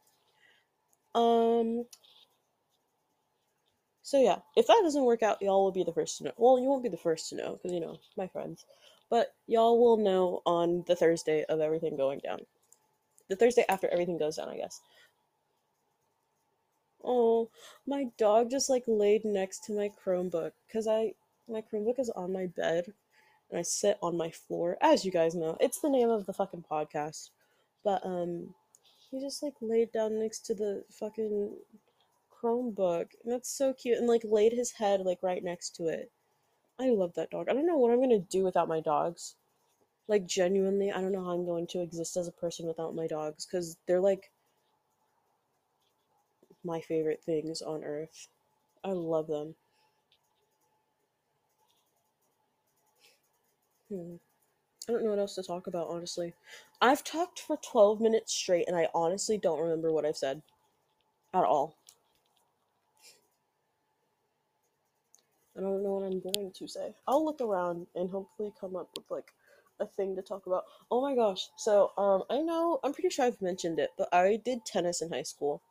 Um 1.16 1.86
so 4.10 4.20
yeah, 4.20 4.40
if 4.56 4.66
that 4.66 4.82
doesn't 4.82 5.04
work 5.04 5.22
out, 5.22 5.40
y'all 5.40 5.64
will 5.64 5.72
be 5.72 5.84
the 5.84 5.94
first 5.94 6.18
to 6.18 6.24
know. 6.24 6.32
Well, 6.36 6.60
you 6.60 6.68
won't 6.68 6.82
be 6.82 6.90
the 6.90 6.98
first 6.98 7.30
to 7.30 7.36
know 7.36 7.54
because 7.54 7.72
you 7.72 7.80
know, 7.80 8.00
my 8.18 8.28
friends. 8.28 8.66
But 9.08 9.36
y'all 9.46 9.80
will 9.80 9.98
know 9.98 10.42
on 10.48 10.84
the 10.88 10.96
Thursday 10.96 11.46
of 11.48 11.60
everything 11.60 11.96
going 11.96 12.20
down. 12.20 12.40
The 13.28 13.36
Thursday 13.36 13.66
after 13.70 13.88
everything 13.88 14.18
goes 14.18 14.38
down, 14.38 14.50
I 14.50 14.58
guess. 14.58 14.82
Oh, 17.04 17.50
my 17.86 18.08
dog 18.18 18.50
just 18.50 18.70
like 18.70 18.84
laid 18.88 19.26
next 19.26 19.64
to 19.66 19.74
my 19.74 19.92
Chromebook 20.04 20.54
because 20.68 20.88
I 20.88 21.14
my 21.48 21.62
Chromebook 21.62 22.00
is 22.00 22.10
on 22.10 22.34
my 22.34 22.48
bed 22.48 22.94
and 23.50 23.60
I 23.60 23.62
sit 23.62 23.98
on 24.02 24.18
my 24.18 24.32
floor, 24.32 24.78
as 24.82 25.06
you 25.06 25.12
guys 25.12 25.36
know. 25.36 25.56
It's 25.60 25.82
the 25.82 25.90
name 25.90 26.10
of 26.10 26.26
the 26.26 26.34
fucking 26.34 26.66
podcast. 26.70 27.30
But 27.84 28.04
um 28.06 28.56
he 29.12 29.20
just 29.20 29.42
like 29.44 29.56
laid 29.62 29.92
down 29.92 30.20
next 30.20 30.46
to 30.48 30.54
the 30.54 30.84
fucking 30.92 31.56
Chromebook. 32.32 33.08
And 33.24 33.34
that's 33.34 33.50
so 33.50 33.74
cute 33.74 33.98
and 33.98 34.08
like 34.08 34.22
laid 34.24 34.54
his 34.54 34.72
head 34.72 35.02
like 35.02 35.20
right 35.22 35.44
next 35.44 35.76
to 35.78 35.88
it. 35.88 36.12
I 36.80 36.90
love 36.90 37.14
that 37.16 37.32
dog. 37.32 37.48
I 37.50 37.54
don't 37.54 37.68
know 37.68 37.78
what 37.78 37.92
I'm 37.92 38.02
gonna 38.02 38.20
do 38.20 38.44
without 38.44 38.68
my 38.68 38.80
dogs. 38.80 39.36
Like 40.08 40.26
genuinely, 40.26 40.92
I 40.92 41.02
don't 41.02 41.12
know 41.12 41.24
how 41.24 41.32
I'm 41.32 41.46
going 41.46 41.68
to 41.68 41.82
exist 41.82 42.18
as 42.18 42.28
a 42.28 42.32
person 42.32 42.68
without 42.68 42.96
my 42.96 43.08
dogs 43.08 43.46
because 43.46 43.78
they're 43.88 44.00
like 44.02 44.32
my 46.64 46.82
favorite 46.82 47.22
things 47.24 47.62
on 47.62 47.84
earth. 47.84 48.28
I 48.84 48.92
love 48.92 49.28
them. 49.28 49.56
Hmm. 53.90 54.16
I 54.90 54.92
don't 54.92 55.04
know 55.04 55.12
what 55.12 55.20
else 55.20 55.36
to 55.36 55.44
talk 55.44 55.68
about, 55.68 55.88
honestly. 55.88 56.34
I've 56.82 57.04
talked 57.04 57.40
for 57.40 57.58
12 57.58 58.02
minutes 58.02 58.34
straight 58.34 58.68
and 58.68 58.76
I 58.76 58.90
honestly 58.96 59.38
don't 59.38 59.60
remember 59.62 59.92
what 59.92 60.04
I've 60.04 60.18
said 60.18 60.42
at 61.32 61.44
all. 61.44 61.76
I 65.56 65.62
don't 65.62 65.84
know 65.84 65.94
what 65.94 66.06
I'm 66.08 66.20
going 66.20 66.52
to 66.52 66.68
say. 66.68 66.96
I'll 67.08 67.24
look 67.24 67.40
around 67.40 67.86
and 67.94 68.10
hopefully 68.10 68.52
come 68.60 68.76
up 68.76 68.90
with 68.98 69.06
like 69.12 69.32
a 69.80 69.86
thing 69.86 70.16
to 70.16 70.24
talk 70.24 70.48
about. 70.48 70.64
Oh 70.90 71.02
my 71.02 71.14
gosh. 71.14 71.50
So, 71.56 71.92
um 71.96 72.24
I 72.32 72.42
know 72.42 72.80
I'm 72.84 72.94
pretty 72.94 73.10
sure 73.10 73.26
I've 73.26 73.44
mentioned 73.44 73.78
it, 73.78 73.92
but 73.96 74.12
I 74.12 74.38
did 74.44 74.66
tennis 74.66 75.04
in 75.04 75.12
high 75.12 75.22
school. 75.22 75.62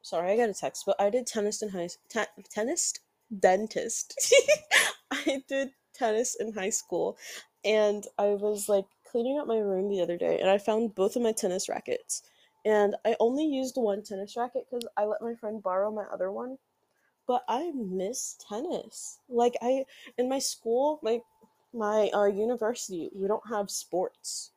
Sorry, 0.00 0.32
I 0.32 0.36
got 0.38 0.48
a 0.48 0.54
text, 0.54 0.84
but 0.86 0.98
I 0.98 1.10
did 1.10 1.26
tennis 1.26 1.60
in 1.60 1.68
high 1.68 1.90
te- 2.08 2.42
tennis 2.48 2.94
dentist. 3.38 4.34
I 5.10 5.42
did 5.46 5.72
tennis 6.00 6.36
in 6.40 6.52
high 6.52 6.70
school 6.70 7.16
and 7.64 8.06
I 8.18 8.28
was 8.46 8.68
like 8.68 8.86
cleaning 9.10 9.38
up 9.38 9.46
my 9.46 9.58
room 9.58 9.88
the 9.88 10.00
other 10.00 10.16
day 10.16 10.40
and 10.40 10.50
I 10.50 10.58
found 10.58 10.94
both 10.94 11.16
of 11.16 11.22
my 11.22 11.32
tennis 11.32 11.68
rackets. 11.68 12.22
And 12.64 12.94
I 13.06 13.16
only 13.20 13.46
used 13.46 13.76
one 13.76 14.02
tennis 14.02 14.36
racket 14.36 14.66
cuz 14.70 14.82
I 14.96 15.04
let 15.04 15.22
my 15.22 15.34
friend 15.34 15.62
borrow 15.62 15.90
my 15.90 16.06
other 16.14 16.30
one 16.32 16.58
but 17.26 17.44
I 17.48 17.70
miss 17.72 18.36
tennis. 18.48 19.18
Like 19.28 19.56
I 19.62 19.84
in 20.18 20.28
my 20.28 20.40
school, 20.40 20.98
my 21.02 21.20
my 21.72 22.10
uh, 22.12 22.24
university, 22.26 23.10
we 23.14 23.28
don't 23.28 23.48
have 23.48 23.70
sports 23.70 24.50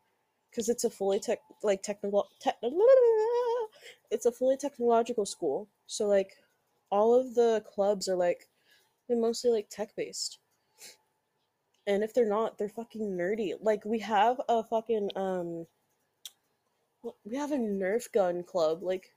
because 0.49 0.69
it's 0.69 0.83
a 0.83 0.89
fully 0.89 1.19
tech 1.19 1.39
like 1.63 1.83
technical 1.83 2.27
te- 2.39 2.51
it's 4.11 4.25
a 4.25 4.31
fully 4.31 4.57
technological 4.57 5.25
school. 5.25 5.67
So 5.87 6.07
like 6.07 6.31
all 6.89 7.13
of 7.19 7.35
the 7.35 7.63
clubs 7.73 8.09
are 8.09 8.15
like 8.15 8.47
they're 9.07 9.17
mostly 9.17 9.51
like 9.51 9.69
tech 9.69 9.95
based. 9.95 10.39
And 11.85 12.03
if 12.03 12.13
they're 12.13 12.29
not, 12.29 12.57
they're 12.57 12.69
fucking 12.69 13.17
nerdy. 13.17 13.53
Like 13.61 13.83
we 13.85 13.99
have 13.99 14.39
a 14.47 14.63
fucking 14.63 15.09
um 15.15 15.67
we 17.25 17.35
have 17.35 17.51
a 17.51 17.57
Nerf 17.57 18.11
gun 18.13 18.43
club. 18.43 18.81
Like 18.81 19.09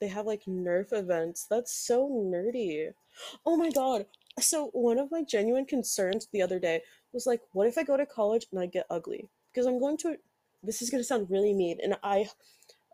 they 0.00 0.08
have 0.08 0.26
like 0.26 0.44
Nerf 0.44 0.92
events. 0.92 1.46
That's 1.48 1.74
so 1.74 2.08
nerdy. 2.08 2.90
Oh 3.46 3.56
my 3.56 3.70
god. 3.70 4.06
So 4.38 4.66
one 4.72 4.98
of 4.98 5.10
my 5.10 5.22
genuine 5.22 5.64
concerns 5.66 6.28
the 6.32 6.42
other 6.42 6.58
day 6.58 6.82
was 7.12 7.26
like, 7.26 7.40
what 7.52 7.66
if 7.66 7.78
I 7.78 7.82
go 7.82 7.96
to 7.96 8.06
college 8.06 8.46
and 8.52 8.60
I 8.60 8.66
get 8.66 8.86
ugly? 8.90 9.28
Because 9.52 9.66
I'm 9.66 9.80
going 9.80 9.96
to 9.98 10.16
this 10.62 10.82
is 10.82 10.90
gonna 10.90 11.04
sound 11.04 11.30
really 11.30 11.54
mean, 11.54 11.78
and 11.82 11.96
I 12.02 12.28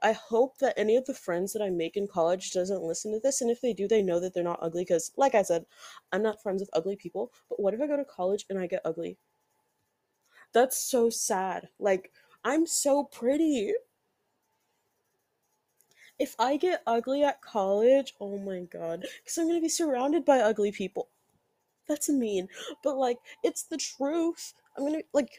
I 0.07 0.13
hope 0.13 0.59
that 0.59 0.79
any 0.79 0.97
of 0.97 1.05
the 1.05 1.15
friends 1.15 1.53
that 1.53 1.63
I 1.63 1.71
make 1.71 1.97
in 1.97 2.07
college 2.07 2.53
doesn't 2.53 2.83
listen 2.83 3.13
to 3.13 3.21
this, 3.21 3.41
and 3.41 3.51
if 3.51 3.61
they 3.61 3.73
do, 3.73 3.89
they 3.89 4.03
know 4.03 4.21
that 4.21 4.35
they're 4.35 4.45
not 4.45 4.61
ugly. 4.63 4.83
Because, 4.83 5.11
like 5.17 5.35
I 5.35 5.43
said, 5.43 5.67
I'm 6.13 6.23
not 6.23 6.41
friends 6.43 6.61
with 6.63 6.71
ugly 6.73 6.95
people. 6.95 7.33
But 7.49 7.59
what 7.61 7.75
if 7.75 7.81
I 7.81 7.89
go 7.89 7.97
to 7.97 8.05
college 8.05 8.47
and 8.49 8.59
I 8.59 8.69
get 8.69 8.83
ugly? 8.85 9.19
That's 10.53 10.79
so 10.79 11.11
sad. 11.11 11.69
Like 11.79 12.13
I'm 12.45 12.67
so 12.67 13.05
pretty 13.05 13.73
if 16.19 16.35
I 16.39 16.57
get 16.57 16.83
ugly 16.87 17.25
at 17.25 17.43
college, 17.43 18.15
oh 18.21 18.39
my 18.39 18.61
god, 18.61 19.05
because 19.23 19.37
I'm 19.37 19.49
gonna 19.49 19.61
be 19.61 19.69
surrounded 19.69 20.25
by 20.25 20.39
ugly 20.39 20.73
people. 20.73 21.09
That's 21.89 22.09
mean, 22.09 22.49
but 22.83 22.97
like, 22.97 23.19
it's 23.43 23.65
the 23.65 23.77
truth. 23.77 24.55
I'm 24.77 24.85
gonna, 24.85 25.03
like, 25.13 25.31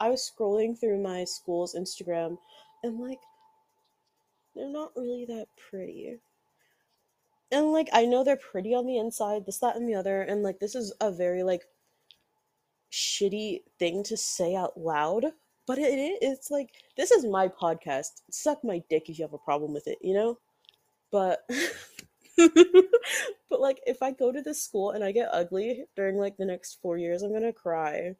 I 0.00 0.08
was 0.08 0.30
scrolling 0.30 0.78
through 0.78 1.02
my 1.02 1.24
school's 1.24 1.74
Instagram 1.74 2.38
and 2.82 2.98
like, 2.98 3.20
they're 4.54 4.68
not 4.68 4.92
really 4.96 5.24
that 5.26 5.46
pretty. 5.70 6.18
And 7.52 7.72
like, 7.72 7.88
I 7.92 8.06
know 8.06 8.22
they're 8.22 8.36
pretty 8.36 8.74
on 8.74 8.86
the 8.86 8.98
inside, 8.98 9.46
this, 9.46 9.58
that, 9.58 9.76
and 9.76 9.88
the 9.88 9.94
other, 9.94 10.22
and 10.22 10.42
like, 10.42 10.60
this 10.60 10.74
is 10.74 10.92
a 11.00 11.10
very 11.10 11.42
like 11.42 11.64
shitty 12.90 13.62
thing 13.78 14.02
to 14.04 14.16
say 14.16 14.54
out 14.54 14.78
loud, 14.78 15.26
but 15.66 15.78
it 15.78 15.98
is 15.98 16.18
it's 16.20 16.50
like 16.50 16.70
this 16.96 17.10
is 17.10 17.24
my 17.24 17.48
podcast. 17.48 18.22
Suck 18.30 18.62
my 18.64 18.82
dick 18.90 19.08
if 19.08 19.18
you 19.18 19.24
have 19.24 19.32
a 19.32 19.38
problem 19.38 19.72
with 19.72 19.86
it, 19.86 19.98
you 20.00 20.14
know? 20.14 20.38
But 21.10 21.48
but 22.36 23.60
like 23.60 23.80
if 23.86 24.02
I 24.02 24.12
go 24.12 24.32
to 24.32 24.42
this 24.42 24.62
school 24.62 24.90
and 24.90 25.04
I 25.04 25.12
get 25.12 25.28
ugly 25.32 25.84
during 25.96 26.16
like 26.18 26.36
the 26.36 26.44
next 26.44 26.78
4 26.82 26.98
years, 26.98 27.22
I'm 27.22 27.32
to 27.40 27.52
cry. 27.52 28.16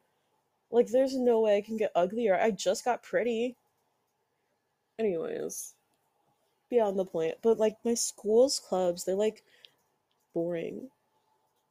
Like 0.71 0.87
there's 0.87 1.15
no 1.15 1.41
way 1.41 1.57
I 1.57 1.61
can 1.61 1.77
get 1.77 1.91
uglier. 1.95 2.39
I 2.39 2.51
just 2.51 2.85
got 2.85 3.03
pretty. 3.03 3.57
Anyways, 4.99 5.73
beyond 6.71 6.97
the 6.97 7.05
point. 7.05 7.35
But 7.43 7.59
like 7.59 7.77
my 7.85 7.93
school's 7.93 8.59
clubs, 8.59 9.05
they're 9.05 9.13
like 9.13 9.43
boring. 10.33 10.89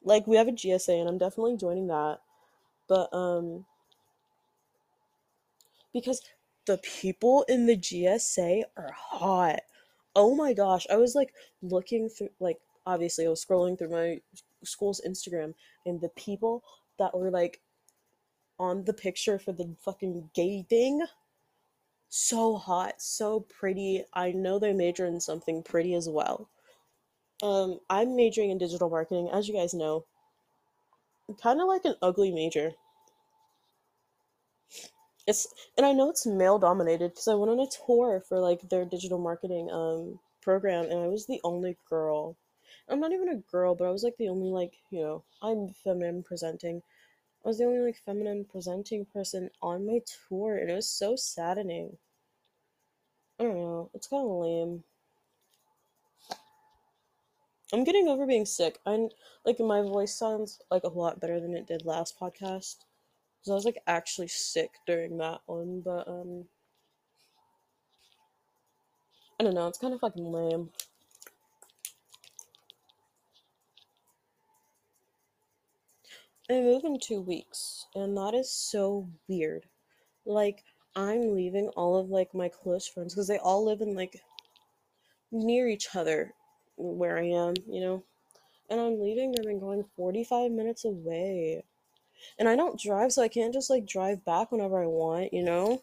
Like 0.05 0.29
we 0.29 0.37
have 0.37 0.47
a 0.47 0.53
GSA 0.53 1.01
and 1.01 1.09
I'm 1.09 1.19
definitely 1.19 1.57
joining 1.57 1.89
that. 1.89 2.19
But 2.89 3.13
um 3.13 3.65
because 5.93 6.23
the 6.67 6.79
people 6.79 7.45
in 7.49 7.67
the 7.67 7.77
GSA 7.77 8.63
are 8.77 8.93
hot. 8.95 9.61
Oh 10.15 10.37
my 10.37 10.53
gosh, 10.53 10.87
I 10.91 10.97
was 10.97 11.17
like 11.17 11.33
looking 11.63 12.09
through 12.09 12.31
like 12.39 12.61
obviously 12.87 13.27
I 13.27 13.31
was 13.31 13.45
scrolling 13.45 13.79
through 13.79 13.91
my 13.91 14.21
school's 14.63 15.01
Instagram 15.07 15.55
and 15.87 16.01
the 16.01 16.11
people 16.11 16.63
that 16.99 17.19
were 17.19 17.31
like 17.31 17.61
on 18.59 18.85
the 18.85 18.93
picture 18.93 19.39
for 19.39 19.53
the 19.53 19.75
fucking 19.81 20.31
gay 20.35 20.67
thing 20.69 21.03
so 22.11 22.57
hot, 22.57 23.01
so 23.01 23.41
pretty. 23.41 24.05
I 24.13 24.33
know 24.33 24.59
they 24.59 24.75
major 24.75 25.07
in 25.07 25.21
something 25.21 25.63
pretty 25.63 25.95
as 25.95 26.09
well. 26.11 26.51
Um, 27.43 27.81
I'm 27.91 28.17
majoring 28.17 28.51
in 28.51 28.59
digital 28.59 28.91
marketing, 28.91 29.31
as 29.31 29.49
you 29.49 29.55
guys 29.55 29.75
know. 29.75 30.07
Kind 31.43 31.61
of 31.61 31.67
like 31.67 31.85
an 31.85 31.97
ugly 32.01 32.31
major. 32.31 32.77
It's 35.27 35.47
and 35.79 35.87
I 35.87 35.93
know 35.93 36.11
it's 36.11 36.27
male 36.27 36.59
dominated 36.59 37.13
because 37.13 37.27
I 37.27 37.35
went 37.35 37.51
on 37.51 37.59
a 37.59 37.67
tour 37.67 38.21
for 38.21 38.39
like 38.39 38.69
their 38.69 38.85
digital 38.85 39.19
marketing 39.19 39.71
um 39.71 40.21
program 40.43 40.85
and 40.91 41.01
I 41.01 41.07
was 41.09 41.25
the 41.27 41.41
only 41.43 41.79
girl. 41.89 42.37
I'm 42.89 43.01
not 43.01 43.13
even 43.13 43.29
a 43.31 43.37
girl, 43.37 43.75
but 43.75 43.87
I 43.87 43.91
was 43.91 44.03
like 44.05 44.17
the 44.19 44.29
only 44.29 44.51
like, 44.51 44.75
you 44.91 45.01
know, 45.01 45.25
I'm 45.41 45.73
feminine 45.73 46.23
presenting. 46.23 46.83
I 47.45 47.49
was 47.49 47.59
the 47.59 47.65
only 47.65 47.81
like 47.81 47.97
feminine 48.05 48.45
presenting 48.45 49.07
person 49.07 49.51
on 49.63 49.87
my 49.87 50.01
tour 50.29 50.57
and 50.59 50.71
it 50.71 50.75
was 50.75 50.89
so 50.91 51.17
saddening. 51.17 51.97
I 53.39 53.45
don't 53.45 53.55
know. 53.55 53.91
It's 53.95 54.09
kind 54.09 54.23
of 54.23 54.37
lame. 54.37 54.85
I'm 57.73 57.85
getting 57.85 58.09
over 58.09 58.27
being 58.27 58.45
sick. 58.45 58.79
I'm 58.85 59.09
like 59.47 59.59
my 59.59 59.81
voice 59.81 60.15
sounds 60.15 60.61
like 60.71 60.85
a 60.85 60.89
lot 60.89 61.21
better 61.21 61.41
than 61.41 61.55
it 61.55 61.67
did 61.67 61.87
last 61.87 62.19
podcast. 62.21 62.85
Cause 63.43 63.51
I 63.51 63.55
was 63.55 63.65
like 63.65 63.79
actually 63.87 64.29
sick 64.29 64.73
during 64.87 65.17
that 65.19 65.41
one, 65.47 65.81
but 65.81 66.07
um, 66.07 66.45
I 69.39 69.45
don't 69.45 69.55
know. 69.55 69.67
It's 69.69 69.79
kind 69.79 69.95
of 69.95 70.01
fucking 70.01 70.31
lame. 70.31 70.69
I 76.51 76.61
move 76.61 76.85
in 76.85 76.99
two 76.99 77.21
weeks, 77.21 77.87
and 77.95 78.17
that 78.17 78.35
is 78.35 78.53
so 78.53 79.09
weird. 79.29 79.67
Like 80.27 80.65
I'm 80.97 81.35
leaving 81.35 81.69
all 81.77 81.97
of 81.97 82.11
like 82.11 82.35
my 82.35 82.49
close 82.49 82.89
friends 82.89 83.15
because 83.15 83.29
they 83.29 83.39
all 83.39 83.65
live 83.65 83.81
in 83.81 83.95
like 83.95 84.21
near 85.31 85.69
each 85.69 85.95
other 85.95 86.35
where 86.77 87.19
I 87.19 87.27
am, 87.27 87.55
you 87.69 87.81
know. 87.81 88.05
And 88.69 88.81
I'm 88.81 89.01
leaving 89.01 89.33
them 89.33 89.47
and 89.47 89.61
going 89.61 89.85
45 89.97 90.51
minutes 90.53 90.85
away. 90.85 91.65
And 92.39 92.49
I 92.49 92.57
don't 92.57 92.81
drive, 92.81 93.13
so 93.13 93.23
I 93.23 93.29
can't 93.29 93.53
just 93.53 93.71
like 93.71 93.87
drive 93.87 94.25
back 94.25 94.53
whenever 94.53 94.83
I 94.83 94.87
want, 94.87 95.33
you 95.33 95.43
know? 95.43 95.83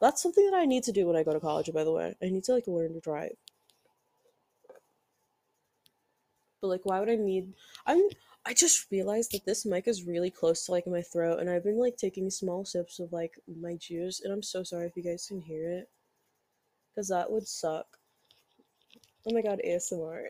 That's 0.00 0.22
something 0.22 0.48
that 0.50 0.56
I 0.56 0.66
need 0.66 0.84
to 0.84 0.92
do 0.92 1.06
when 1.06 1.16
I 1.16 1.24
go 1.24 1.32
to 1.32 1.40
college, 1.40 1.70
by 1.72 1.84
the 1.84 1.92
way. 1.92 2.14
I 2.22 2.26
need 2.26 2.44
to 2.44 2.52
like 2.52 2.66
learn 2.66 2.94
to 2.94 3.00
drive. 3.00 3.36
But 6.60 6.68
like 6.68 6.80
why 6.84 7.00
would 7.00 7.10
I 7.10 7.16
need 7.16 7.52
I'm 7.86 8.08
I 8.46 8.52
just 8.52 8.90
realized 8.90 9.32
that 9.32 9.46
this 9.46 9.64
mic 9.64 9.88
is 9.88 10.04
really 10.04 10.30
close 10.30 10.66
to 10.66 10.72
like 10.72 10.86
my 10.86 11.00
throat 11.00 11.40
and 11.40 11.48
I've 11.48 11.64
been 11.64 11.78
like 11.78 11.96
taking 11.96 12.28
small 12.28 12.64
sips 12.64 12.98
of 12.98 13.12
like 13.12 13.38
my 13.46 13.76
juice 13.76 14.20
and 14.22 14.32
I'm 14.32 14.42
so 14.42 14.62
sorry 14.62 14.86
if 14.86 14.96
you 14.96 15.02
guys 15.02 15.26
can 15.26 15.40
hear 15.40 15.70
it. 15.70 15.88
Cause 16.94 17.08
that 17.08 17.30
would 17.30 17.48
suck. 17.48 17.86
Oh 19.26 19.32
my 19.32 19.40
god, 19.40 19.60
ASMR. 19.64 20.26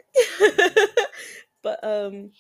but 1.63 1.83
um 1.83 2.31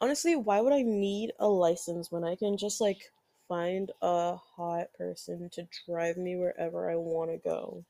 honestly, 0.00 0.36
why 0.36 0.60
would 0.60 0.72
I 0.72 0.82
need 0.82 1.32
a 1.40 1.48
license 1.48 2.12
when 2.12 2.22
I 2.22 2.36
can 2.36 2.56
just 2.56 2.80
like 2.80 3.12
find 3.48 3.90
a 4.00 4.36
hot 4.36 4.92
person 4.96 5.50
to 5.54 5.66
drive 5.88 6.16
me 6.16 6.36
wherever 6.36 6.88
I 6.88 6.94
want 6.94 7.32
to 7.32 7.36
go? 7.36 7.84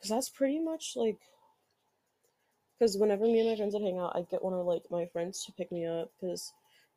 Cuz 0.00 0.10
that's 0.10 0.28
pretty 0.30 0.58
much 0.58 0.94
like 0.96 1.20
cuz 2.78 2.96
whenever 2.96 3.24
me 3.24 3.40
and 3.40 3.48
my 3.48 3.56
friends 3.56 3.74
would 3.74 3.82
hang 3.82 3.98
out, 3.98 4.16
I'd 4.16 4.28
get 4.28 4.42
one 4.42 4.54
of 4.54 4.66
like 4.66 4.90
my 4.90 5.06
friends 5.06 5.44
to 5.44 5.52
pick 5.52 5.70
me 5.72 5.86
up 5.86 6.10
cuz 6.20 6.52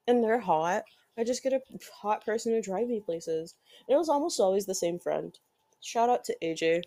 and 0.08 0.24
they're 0.24 0.39
hot. 0.39 0.84
I 1.17 1.24
just 1.24 1.44
get 1.44 1.53
a 1.53 1.62
hot 2.01 2.25
person 2.25 2.51
to 2.53 2.62
drive 2.62 2.88
me 2.88 3.00
places. 3.00 3.55
And 3.88 3.96
it 3.96 3.98
was 3.98 4.10
almost 4.10 4.39
always 4.39 4.65
the 4.65 4.75
same 4.75 5.00
friend. 5.00 5.38
Shout 5.82 6.10
out 6.10 6.24
to 6.25 6.36
AJ 6.41 6.84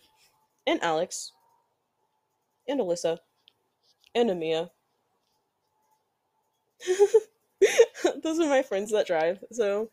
and 0.67 0.83
Alex 0.83 1.33
and 2.69 2.81
Alyssa 2.81 3.19
and 4.15 4.31
Amia. 4.31 4.71
Those 8.23 8.41
are 8.41 8.49
my 8.49 8.63
friends 8.63 8.93
that 8.93 9.07
drive. 9.07 9.43
So, 9.51 9.91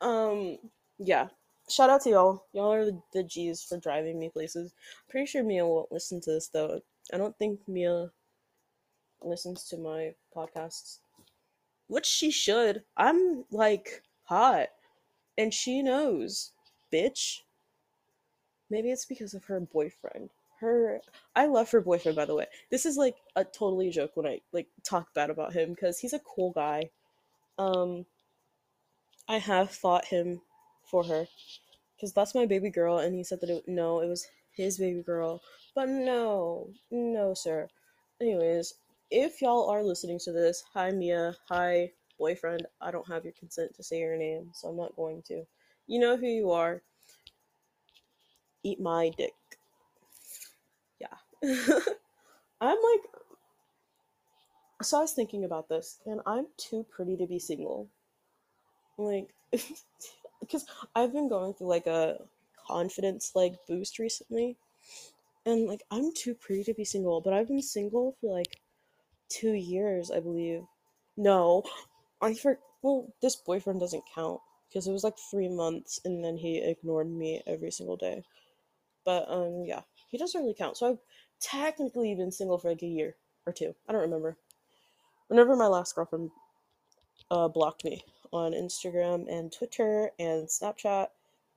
um, 0.00 0.58
yeah. 0.98 1.28
Shout 1.68 1.90
out 1.90 2.02
to 2.02 2.10
y'all. 2.10 2.46
Y'all 2.52 2.72
are 2.72 2.84
the, 2.84 3.00
the 3.12 3.22
G's 3.22 3.62
for 3.62 3.78
driving 3.78 4.18
me 4.18 4.28
places. 4.28 4.74
Pretty 5.08 5.26
sure 5.26 5.44
Mia 5.44 5.64
won't 5.64 5.92
listen 5.92 6.20
to 6.22 6.32
this 6.32 6.48
though. 6.48 6.80
I 7.14 7.16
don't 7.16 7.36
think 7.38 7.60
Mia 7.68 8.10
listens 9.22 9.64
to 9.64 9.76
my 9.78 10.14
podcasts. 10.34 10.98
Which 11.88 12.06
she 12.06 12.30
should. 12.30 12.82
I'm 12.96 13.44
like 13.50 14.02
hot. 14.24 14.68
And 15.36 15.52
she 15.52 15.82
knows. 15.82 16.52
Bitch. 16.92 17.40
Maybe 18.70 18.90
it's 18.90 19.06
because 19.06 19.34
of 19.34 19.44
her 19.46 19.60
boyfriend. 19.60 20.30
Her 20.60 21.00
I 21.34 21.46
love 21.46 21.70
her 21.70 21.80
boyfriend 21.80 22.16
by 22.16 22.26
the 22.26 22.34
way. 22.34 22.46
This 22.70 22.84
is 22.84 22.96
like 22.96 23.16
a 23.34 23.44
totally 23.44 23.90
joke 23.90 24.12
when 24.14 24.26
I 24.26 24.40
like 24.52 24.68
talk 24.84 25.12
bad 25.14 25.30
about 25.30 25.54
him 25.54 25.70
because 25.70 25.98
he's 25.98 26.12
a 26.12 26.20
cool 26.20 26.52
guy. 26.52 26.90
Um 27.58 28.04
I 29.28 29.38
have 29.38 29.70
fought 29.70 30.04
him 30.04 30.42
for 30.84 31.04
her 31.04 31.26
because 32.00 32.12
that's 32.12 32.34
my 32.34 32.46
baby 32.46 32.70
girl, 32.70 32.98
and 32.98 33.14
he 33.14 33.22
said 33.22 33.40
that 33.42 33.50
it, 33.50 33.64
no, 33.68 34.00
it 34.00 34.08
was 34.08 34.26
his 34.52 34.78
baby 34.78 35.02
girl. 35.02 35.42
But 35.74 35.88
no, 35.88 36.70
no, 36.90 37.34
sir. 37.34 37.68
Anyways, 38.20 38.74
if 39.10 39.42
y'all 39.42 39.68
are 39.68 39.82
listening 39.82 40.18
to 40.20 40.32
this, 40.32 40.62
hi 40.72 40.90
Mia, 40.90 41.34
hi 41.48 41.90
boyfriend. 42.18 42.66
I 42.80 42.90
don't 42.90 43.08
have 43.08 43.24
your 43.24 43.32
consent 43.32 43.74
to 43.74 43.82
say 43.82 43.98
your 43.98 44.16
name, 44.16 44.50
so 44.52 44.68
I'm 44.68 44.76
not 44.76 44.94
going 44.94 45.22
to. 45.22 45.44
You 45.86 45.98
know 45.98 46.16
who 46.16 46.26
you 46.26 46.52
are. 46.52 46.82
Eat 48.62 48.80
my 48.80 49.10
dick. 49.16 49.34
Yeah. 51.00 51.16
I'm 52.60 52.76
like, 52.76 53.00
so 54.82 54.98
I 54.98 55.00
was 55.00 55.12
thinking 55.12 55.44
about 55.44 55.68
this, 55.68 55.98
and 56.06 56.20
I'm 56.26 56.46
too 56.56 56.86
pretty 56.88 57.16
to 57.16 57.26
be 57.26 57.38
single. 57.38 57.88
Like, 58.96 59.34
because 60.40 60.66
I've 60.94 61.12
been 61.12 61.28
going 61.28 61.54
through 61.54 61.68
like 61.68 61.86
a 61.86 62.18
confidence 62.68 63.32
like 63.34 63.54
boost 63.66 63.98
recently, 63.98 64.56
and 65.44 65.66
like 65.66 65.82
I'm 65.90 66.12
too 66.14 66.34
pretty 66.34 66.64
to 66.64 66.74
be 66.74 66.84
single, 66.84 67.20
but 67.20 67.32
I've 67.32 67.48
been 67.48 67.62
single 67.62 68.14
for 68.20 68.32
like 68.32 68.58
two 69.30 69.52
years, 69.52 70.10
I 70.10 70.20
believe. 70.20 70.62
No, 71.16 71.64
I 72.22 72.34
for 72.34 72.58
well, 72.82 73.12
this 73.22 73.36
boyfriend 73.36 73.80
doesn't 73.80 74.04
count 74.14 74.40
because 74.68 74.86
it 74.86 74.92
was 74.92 75.04
like 75.04 75.16
three 75.30 75.48
months, 75.48 76.00
and 76.04 76.24
then 76.24 76.36
he 76.36 76.58
ignored 76.58 77.10
me 77.10 77.42
every 77.46 77.70
single 77.70 77.96
day. 77.96 78.22
But 79.04 79.26
um, 79.28 79.64
yeah, 79.64 79.82
he 80.08 80.18
doesn't 80.18 80.40
really 80.40 80.54
count. 80.54 80.76
So 80.76 80.90
I've 80.90 80.98
technically 81.40 82.14
been 82.14 82.32
single 82.32 82.58
for 82.58 82.70
like 82.70 82.82
a 82.82 82.86
year 82.86 83.16
or 83.46 83.52
two. 83.52 83.74
I 83.88 83.92
don't 83.92 84.02
remember. 84.02 84.36
Whenever 85.28 85.56
my 85.56 85.66
last 85.66 85.94
girlfriend 85.94 86.30
uh, 87.30 87.48
blocked 87.48 87.84
me 87.84 88.04
on 88.32 88.52
Instagram 88.52 89.26
and 89.30 89.52
Twitter 89.52 90.10
and 90.18 90.48
Snapchat, 90.48 91.08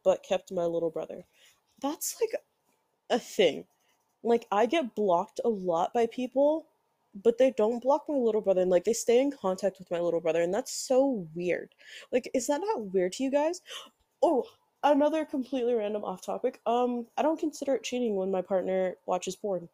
but 0.04 0.24
kept 0.24 0.52
my 0.52 0.66
little 0.66 0.90
brother. 0.90 1.26
That's 1.82 2.16
like 2.22 2.42
a 3.10 3.20
thing. 3.20 3.66
Like 4.24 4.48
I 4.52 4.66
get 4.66 4.96
blocked 4.96 5.40
a 5.44 5.50
lot 5.50 5.94
by 5.94 6.08
people, 6.08 6.68
but 7.16 7.38
they 7.38 7.52
don't 7.52 7.82
block 7.82 8.06
my 8.08 8.16
little 8.16 8.42
brother 8.42 8.62
and 8.62 8.72
like 8.72 8.84
they 8.86 8.94
stay 8.94 9.20
in 9.22 9.32
contact 9.32 9.80
with 9.80 9.92
my 9.92 10.00
little 10.00 10.22
brother 10.22 10.42
and 10.42 10.54
that's 10.54 10.74
so 10.74 11.28
weird. 11.36 11.74
Like 12.12 12.30
is 12.34 12.48
that 12.48 12.62
not 12.62 12.94
weird 12.94 13.14
to 13.14 13.24
you 13.24 13.32
guys? 13.32 13.62
Oh, 14.22 14.46
another 14.84 15.26
completely 15.26 15.74
random 15.74 16.04
off 16.04 16.22
topic. 16.26 16.60
Um 16.66 17.08
I 17.18 17.22
don't 17.22 17.40
consider 17.40 17.76
it 17.76 17.84
cheating 17.84 18.16
when 18.16 18.32
my 18.32 18.42
partner 18.42 18.96
watches 19.06 19.36
porn. 19.36 19.70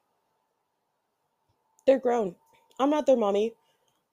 They're 1.85 1.99
grown. 1.99 2.35
I'm 2.79 2.89
not 2.89 3.05
their 3.05 3.17
mommy. 3.17 3.53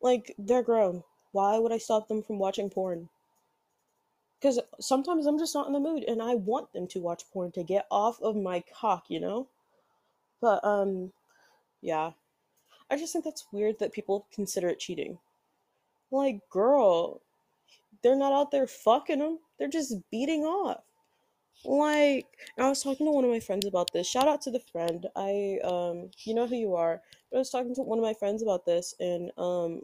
Like 0.01 0.35
they're 0.39 0.63
grown. 0.63 1.03
Why 1.33 1.59
would 1.59 1.73
I 1.73 1.79
stop 1.79 2.09
them 2.09 2.23
from 2.23 2.39
watching 2.39 2.71
porn? 2.71 3.09
Because 4.41 4.61
sometimes 4.81 5.27
I'm 5.27 5.39
just 5.39 5.55
not 5.55 5.67
in 5.67 5.73
the 5.73 5.81
mood 5.81 6.05
and 6.05 6.23
I 6.23 6.35
want 6.35 6.73
them 6.73 6.87
to 6.89 7.01
watch 7.01 7.25
porn 7.33 7.53
to 7.53 7.63
get 7.63 7.87
off 7.91 8.21
of 8.23 8.37
my 8.37 8.63
cock, 8.75 9.05
you 9.09 9.19
know? 9.21 9.49
But, 10.41 10.65
um, 10.65 11.13
yeah. 11.81 12.13
I 12.91 12.97
just 12.97 13.13
think 13.13 13.25
that's 13.25 13.47
weird 13.53 13.79
that 13.79 13.93
people 13.93 14.27
consider 14.33 14.69
it 14.69 14.79
cheating. 14.79 15.19
Like, 16.11 16.41
girl, 16.51 17.21
they're 18.03 18.17
not 18.17 18.33
out 18.33 18.51
there 18.51 18.67
fucking 18.67 19.19
them, 19.19 19.39
they're 19.59 19.69
just 19.69 19.97
beating 20.11 20.43
off. 20.45 20.83
Like, 21.65 22.27
I 22.59 22.69
was 22.69 22.83
talking 22.83 23.07
to 23.07 23.13
one 23.13 23.25
of 23.25 23.31
my 23.31 23.41
friends 23.41 23.67
about 23.67 23.93
this. 23.93 24.07
Shout 24.07 24.29
out 24.29 24.43
to 24.43 24.51
the 24.51 24.61
friend. 24.61 25.07
I, 25.17 25.59
um, 25.65 26.11
you 26.25 26.35
know 26.35 26.47
who 26.47 26.55
you 26.55 26.75
are. 26.75 27.01
But 27.31 27.39
I 27.39 27.41
was 27.41 27.51
talking 27.51 27.75
to 27.75 27.83
one 27.83 27.99
of 27.99 28.05
my 28.05 28.15
friends 28.15 28.43
about 28.43 28.67
this, 28.67 28.95
and, 29.01 29.33
um, 29.39 29.81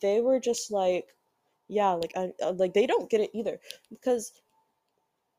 they 0.00 0.20
were 0.20 0.38
just 0.38 0.70
like, 0.70 1.08
yeah, 1.68 1.90
like 1.90 2.12
I 2.16 2.32
uh, 2.42 2.52
like 2.52 2.74
they 2.74 2.86
don't 2.86 3.08
get 3.10 3.20
it 3.20 3.30
either 3.32 3.58
because 3.90 4.32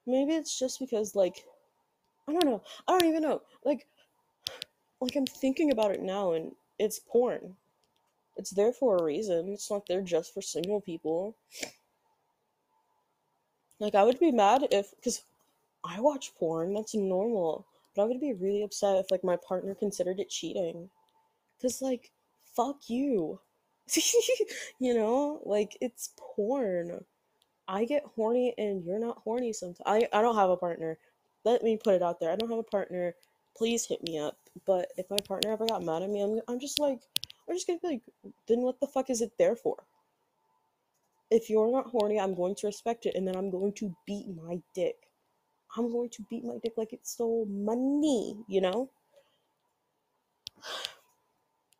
maybe 0.07 0.33
it's 0.33 0.57
just 0.57 0.79
because 0.79 1.15
like 1.15 1.45
I 2.27 2.31
don't 2.31 2.45
know. 2.45 2.61
I 2.87 2.97
don't 2.97 3.09
even 3.09 3.23
know. 3.23 3.41
Like 3.65 3.87
like 5.01 5.15
I'm 5.15 5.25
thinking 5.25 5.71
about 5.71 5.91
it 5.91 6.01
now 6.01 6.33
and 6.33 6.51
it's 6.79 6.99
porn. 6.99 7.55
It's 8.37 8.51
there 8.51 8.71
for 8.71 8.97
a 8.97 9.03
reason. 9.03 9.49
It's 9.49 9.69
not 9.69 9.87
there 9.87 10.01
just 10.01 10.33
for 10.33 10.41
single 10.41 10.79
people. 10.79 11.35
Like 13.79 13.95
I 13.95 14.03
would 14.03 14.19
be 14.19 14.31
mad 14.31 14.67
if 14.71 14.93
cuz 15.03 15.23
I 15.83 15.99
watch 15.99 16.35
porn, 16.35 16.73
that's 16.75 16.93
normal. 16.93 17.65
But 17.95 18.03
I 18.03 18.05
would 18.05 18.21
be 18.21 18.33
really 18.33 18.61
upset 18.61 18.97
if 18.97 19.11
like 19.11 19.23
my 19.23 19.35
partner 19.35 19.75
considered 19.75 20.19
it 20.19 20.29
cheating. 20.29 20.89
Cause 21.61 21.81
like, 21.81 22.11
fuck 22.55 22.89
you. 22.89 23.39
you 24.79 24.93
know? 24.93 25.41
Like 25.43 25.77
it's 25.81 26.11
porn. 26.17 27.05
I 27.67 27.85
get 27.85 28.05
horny 28.15 28.53
and 28.57 28.83
you're 28.85 28.99
not 28.99 29.19
horny 29.23 29.53
sometimes. 29.53 29.81
I, 29.85 30.07
I 30.13 30.21
don't 30.21 30.35
have 30.35 30.49
a 30.49 30.57
partner. 30.57 30.97
Let 31.43 31.63
me 31.63 31.77
put 31.77 31.95
it 31.95 32.03
out 32.03 32.19
there. 32.19 32.31
I 32.31 32.35
don't 32.35 32.49
have 32.49 32.59
a 32.59 32.63
partner. 32.63 33.15
Please 33.55 33.85
hit 33.85 34.03
me 34.03 34.19
up. 34.19 34.37
But 34.65 34.87
if 34.97 35.09
my 35.09 35.17
partner 35.27 35.51
ever 35.51 35.65
got 35.65 35.83
mad 35.83 36.03
at 36.03 36.09
me, 36.09 36.21
I'm, 36.21 36.39
I'm 36.47 36.59
just 36.59 36.79
like, 36.79 36.99
I'm 37.47 37.55
just 37.55 37.67
gonna 37.67 37.79
be 37.81 37.87
like, 37.87 38.01
then 38.47 38.61
what 38.61 38.79
the 38.79 38.87
fuck 38.87 39.09
is 39.09 39.21
it 39.21 39.31
there 39.37 39.55
for? 39.55 39.83
If 41.29 41.49
you're 41.49 41.71
not 41.71 41.87
horny, 41.87 42.19
I'm 42.19 42.35
going 42.35 42.55
to 42.55 42.67
respect 42.67 43.05
it 43.05 43.15
and 43.15 43.27
then 43.27 43.35
I'm 43.35 43.49
going 43.49 43.73
to 43.73 43.95
beat 44.05 44.27
my 44.27 44.61
dick. 44.73 44.97
I'm 45.77 45.89
going 45.89 46.09
to 46.09 46.25
beat 46.29 46.43
my 46.43 46.57
dick 46.61 46.73
like 46.75 46.91
it 46.91 47.07
stole 47.07 47.45
money, 47.45 48.35
you 48.47 48.59
know? 48.59 48.89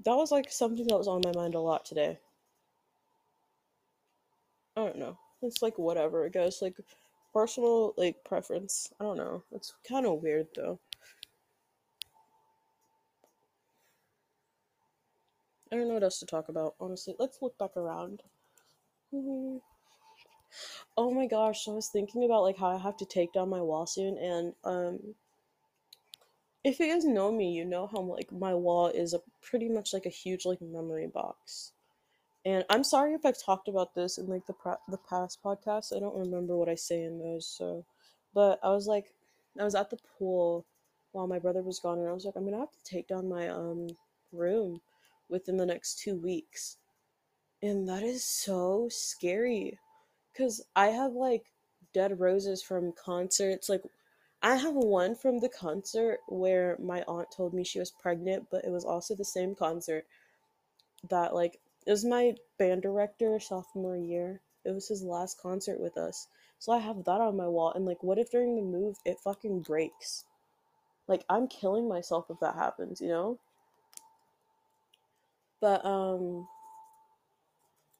That 0.06 0.16
was 0.16 0.32
like 0.32 0.50
something 0.50 0.88
that 0.88 0.98
was 0.98 1.08
on 1.08 1.22
my 1.24 1.34
mind 1.34 1.56
a 1.56 1.60
lot 1.60 1.86
today. 1.86 2.18
I 4.78 4.86
don't 4.86 4.98
know. 4.98 5.18
It's 5.42 5.62
like 5.62 5.78
whatever, 5.78 6.26
I 6.26 6.30
guess. 6.30 6.62
Like 6.62 6.78
personal 7.34 7.94
like 7.98 8.24
preference. 8.24 8.92
I 9.00 9.04
don't 9.04 9.18
know. 9.18 9.44
It's 9.52 9.74
kind 9.88 10.06
of 10.06 10.24
weird 10.24 10.48
though. 10.56 10.80
I 15.72 15.76
don't 15.76 15.88
know 15.88 15.96
what 15.96 16.04
else 16.04 16.20
to 16.20 16.26
talk 16.26 16.50
about, 16.50 16.76
honestly. 16.80 17.16
Let's 17.18 17.42
look 17.42 17.58
back 17.58 17.76
around. 17.76 18.24
hmm 19.12 19.58
Oh 20.98 21.12
my 21.12 21.26
gosh, 21.28 21.68
I 21.68 21.72
was 21.72 21.90
thinking 21.90 22.24
about 22.24 22.44
like 22.44 22.58
how 22.58 22.70
I 22.70 22.78
have 22.78 22.96
to 22.98 23.06
take 23.06 23.34
down 23.34 23.50
my 23.50 23.62
wall 23.62 23.86
soon 23.86 24.18
and 24.18 24.54
um 24.64 25.16
if 26.64 26.80
you 26.80 26.88
guys 26.88 27.06
know 27.06 27.32
me, 27.32 27.52
you 27.52 27.66
know 27.66 27.88
how 27.88 28.02
like 28.02 28.32
my 28.32 28.54
wall 28.54 28.88
is 28.88 29.14
a 29.14 29.22
pretty 29.42 29.68
much 29.70 29.94
like 29.94 30.06
a 30.06 30.10
huge 30.10 30.46
like 30.46 30.62
memory 30.62 31.08
box. 31.08 31.72
And 32.46 32.66
I'm 32.70 32.84
sorry 32.84 33.14
if 33.14 33.26
I've 33.26 33.42
talked 33.44 33.68
about 33.68 33.96
this 33.96 34.18
in 34.18 34.28
like 34.28 34.46
the 34.48 34.56
the 34.90 34.98
past 35.10 35.40
podcast. 35.44 35.96
I 35.96 36.00
don't 36.00 36.18
remember 36.18 36.58
what 36.58 36.70
I 36.70 36.76
say 36.76 37.04
in 37.04 37.20
those. 37.20 37.48
So, 37.48 37.86
but 38.34 38.60
I 38.64 38.70
was 38.72 38.88
like, 38.88 39.14
I 39.60 39.64
was 39.64 39.76
at 39.76 39.90
the 39.90 39.98
pool 40.18 40.66
while 41.14 41.28
my 41.28 41.40
brother 41.40 41.62
was 41.64 41.80
gone, 41.80 42.00
and 42.00 42.10
I 42.10 42.14
was 42.14 42.26
like, 42.26 42.36
I'm 42.36 42.46
gonna 42.46 42.60
have 42.60 42.72
to 42.72 42.84
take 42.84 43.08
down 43.08 43.30
my 43.30 43.50
um 43.50 43.88
room 44.32 44.82
within 45.32 45.58
the 45.58 45.65
next 45.65 46.00
two 46.00 46.15
weeks, 46.15 46.78
and 47.63 47.88
that 47.88 48.04
is 48.04 48.24
so 48.24 48.88
scary, 48.91 49.80
cause 50.38 50.62
I 50.76 50.88
have 50.88 51.13
like 51.13 51.46
dead 51.94 52.20
roses 52.20 52.62
from 52.62 52.94
concerts. 52.94 53.70
Like, 53.70 53.84
I 54.44 54.56
have 54.56 54.76
one 54.76 55.15
from 55.15 55.39
the 55.39 55.50
concert 55.50 56.20
where 56.28 56.78
my 56.80 57.04
aunt 57.08 57.30
told 57.36 57.54
me 57.54 57.63
she 57.63 57.80
was 57.80 57.91
pregnant, 57.91 58.48
but 58.52 58.65
it 58.65 58.72
was 58.72 58.86
also 58.86 59.15
the 59.15 59.26
same 59.26 59.56
concert 59.56 60.06
that 61.10 61.34
like 61.34 61.60
it 61.86 61.91
was 61.91 62.06
my 62.06 62.34
band 62.58 62.82
director 62.82 63.39
sophomore 63.39 63.98
year. 63.98 64.41
It 64.65 64.72
was 64.72 64.88
his 64.88 65.04
last 65.04 65.39
concert 65.41 65.80
with 65.80 65.98
us. 65.98 66.28
So 66.60 66.72
I 66.72 66.80
have 66.80 67.04
that 67.06 67.22
on 67.22 67.36
my 67.36 67.48
wall 67.48 67.74
and 67.74 67.86
like 67.86 68.04
what 68.04 68.20
if 68.20 68.30
during 68.32 68.56
the 68.56 68.62
move 68.62 68.98
it 69.06 69.20
fucking 69.20 69.62
breaks? 69.62 70.26
Like 71.08 71.24
I'm 71.30 71.48
killing 71.48 71.88
myself 71.88 72.28
if 72.30 72.39
that 72.39 72.56
happens, 72.56 73.02
you 73.02 73.08
know? 73.10 73.39
But 75.62 75.86
um 75.86 76.47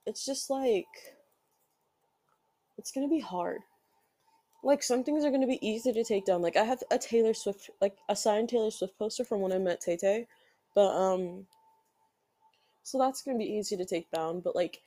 it's 0.06 0.26
just 0.26 0.50
like 0.50 0.88
it's 2.78 2.92
going 2.92 3.08
to 3.08 3.14
be 3.14 3.20
hard. 3.20 3.62
Like 4.64 4.82
some 4.82 5.04
things 5.04 5.24
are 5.24 5.30
going 5.30 5.42
to 5.42 5.48
be 5.48 5.66
easy 5.66 5.94
to 5.94 6.04
take 6.04 6.26
down. 6.26 6.42
Like 6.42 6.58
I 6.58 6.64
have 6.64 6.82
a 6.92 6.98
Taylor 6.98 7.34
Swift 7.34 7.70
like 7.80 7.98
a 8.10 8.16
signed 8.16 8.50
Taylor 8.50 8.72
Swift 8.72 8.98
poster 8.98 9.24
from 9.24 9.42
when 9.42 9.52
I 9.52 9.60
met 9.60 9.82
Tay 9.82 9.98
Tay. 9.98 10.28
But 10.76 10.90
um 10.96 11.46
so 12.84 12.98
that's 12.98 13.22
going 13.22 13.38
to 13.38 13.44
be 13.44 13.52
easy 13.52 13.78
to 13.78 13.86
take 13.86 14.10
down, 14.12 14.42
but 14.42 14.56
like 14.56 14.82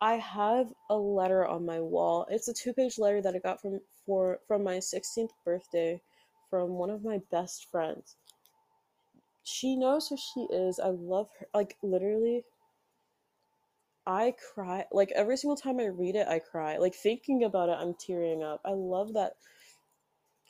I 0.00 0.14
have 0.14 0.72
a 0.90 0.96
letter 0.96 1.46
on 1.46 1.64
my 1.64 1.80
wall. 1.80 2.26
It's 2.30 2.48
a 2.48 2.52
two-page 2.52 2.98
letter 2.98 3.22
that 3.22 3.34
I 3.34 3.38
got 3.38 3.62
from 3.62 3.80
for 4.04 4.38
from 4.46 4.62
my 4.62 4.76
16th 4.76 5.30
birthday 5.44 6.00
from 6.50 6.70
one 6.70 6.90
of 6.90 7.02
my 7.02 7.20
best 7.30 7.70
friends. 7.70 8.16
She 9.44 9.76
knows 9.76 10.08
who 10.08 10.16
she 10.16 10.40
is. 10.52 10.80
I 10.80 10.88
love 10.88 11.28
her. 11.38 11.46
Like 11.54 11.76
literally, 11.82 12.44
I 14.06 14.34
cry. 14.54 14.86
Like 14.90 15.12
every 15.14 15.36
single 15.36 15.56
time 15.56 15.78
I 15.80 15.86
read 15.86 16.16
it, 16.16 16.26
I 16.26 16.38
cry. 16.38 16.78
Like 16.78 16.94
thinking 16.94 17.44
about 17.44 17.68
it, 17.68 17.78
I'm 17.78 17.94
tearing 17.94 18.42
up. 18.42 18.60
I 18.64 18.72
love 18.72 19.12
that. 19.14 19.36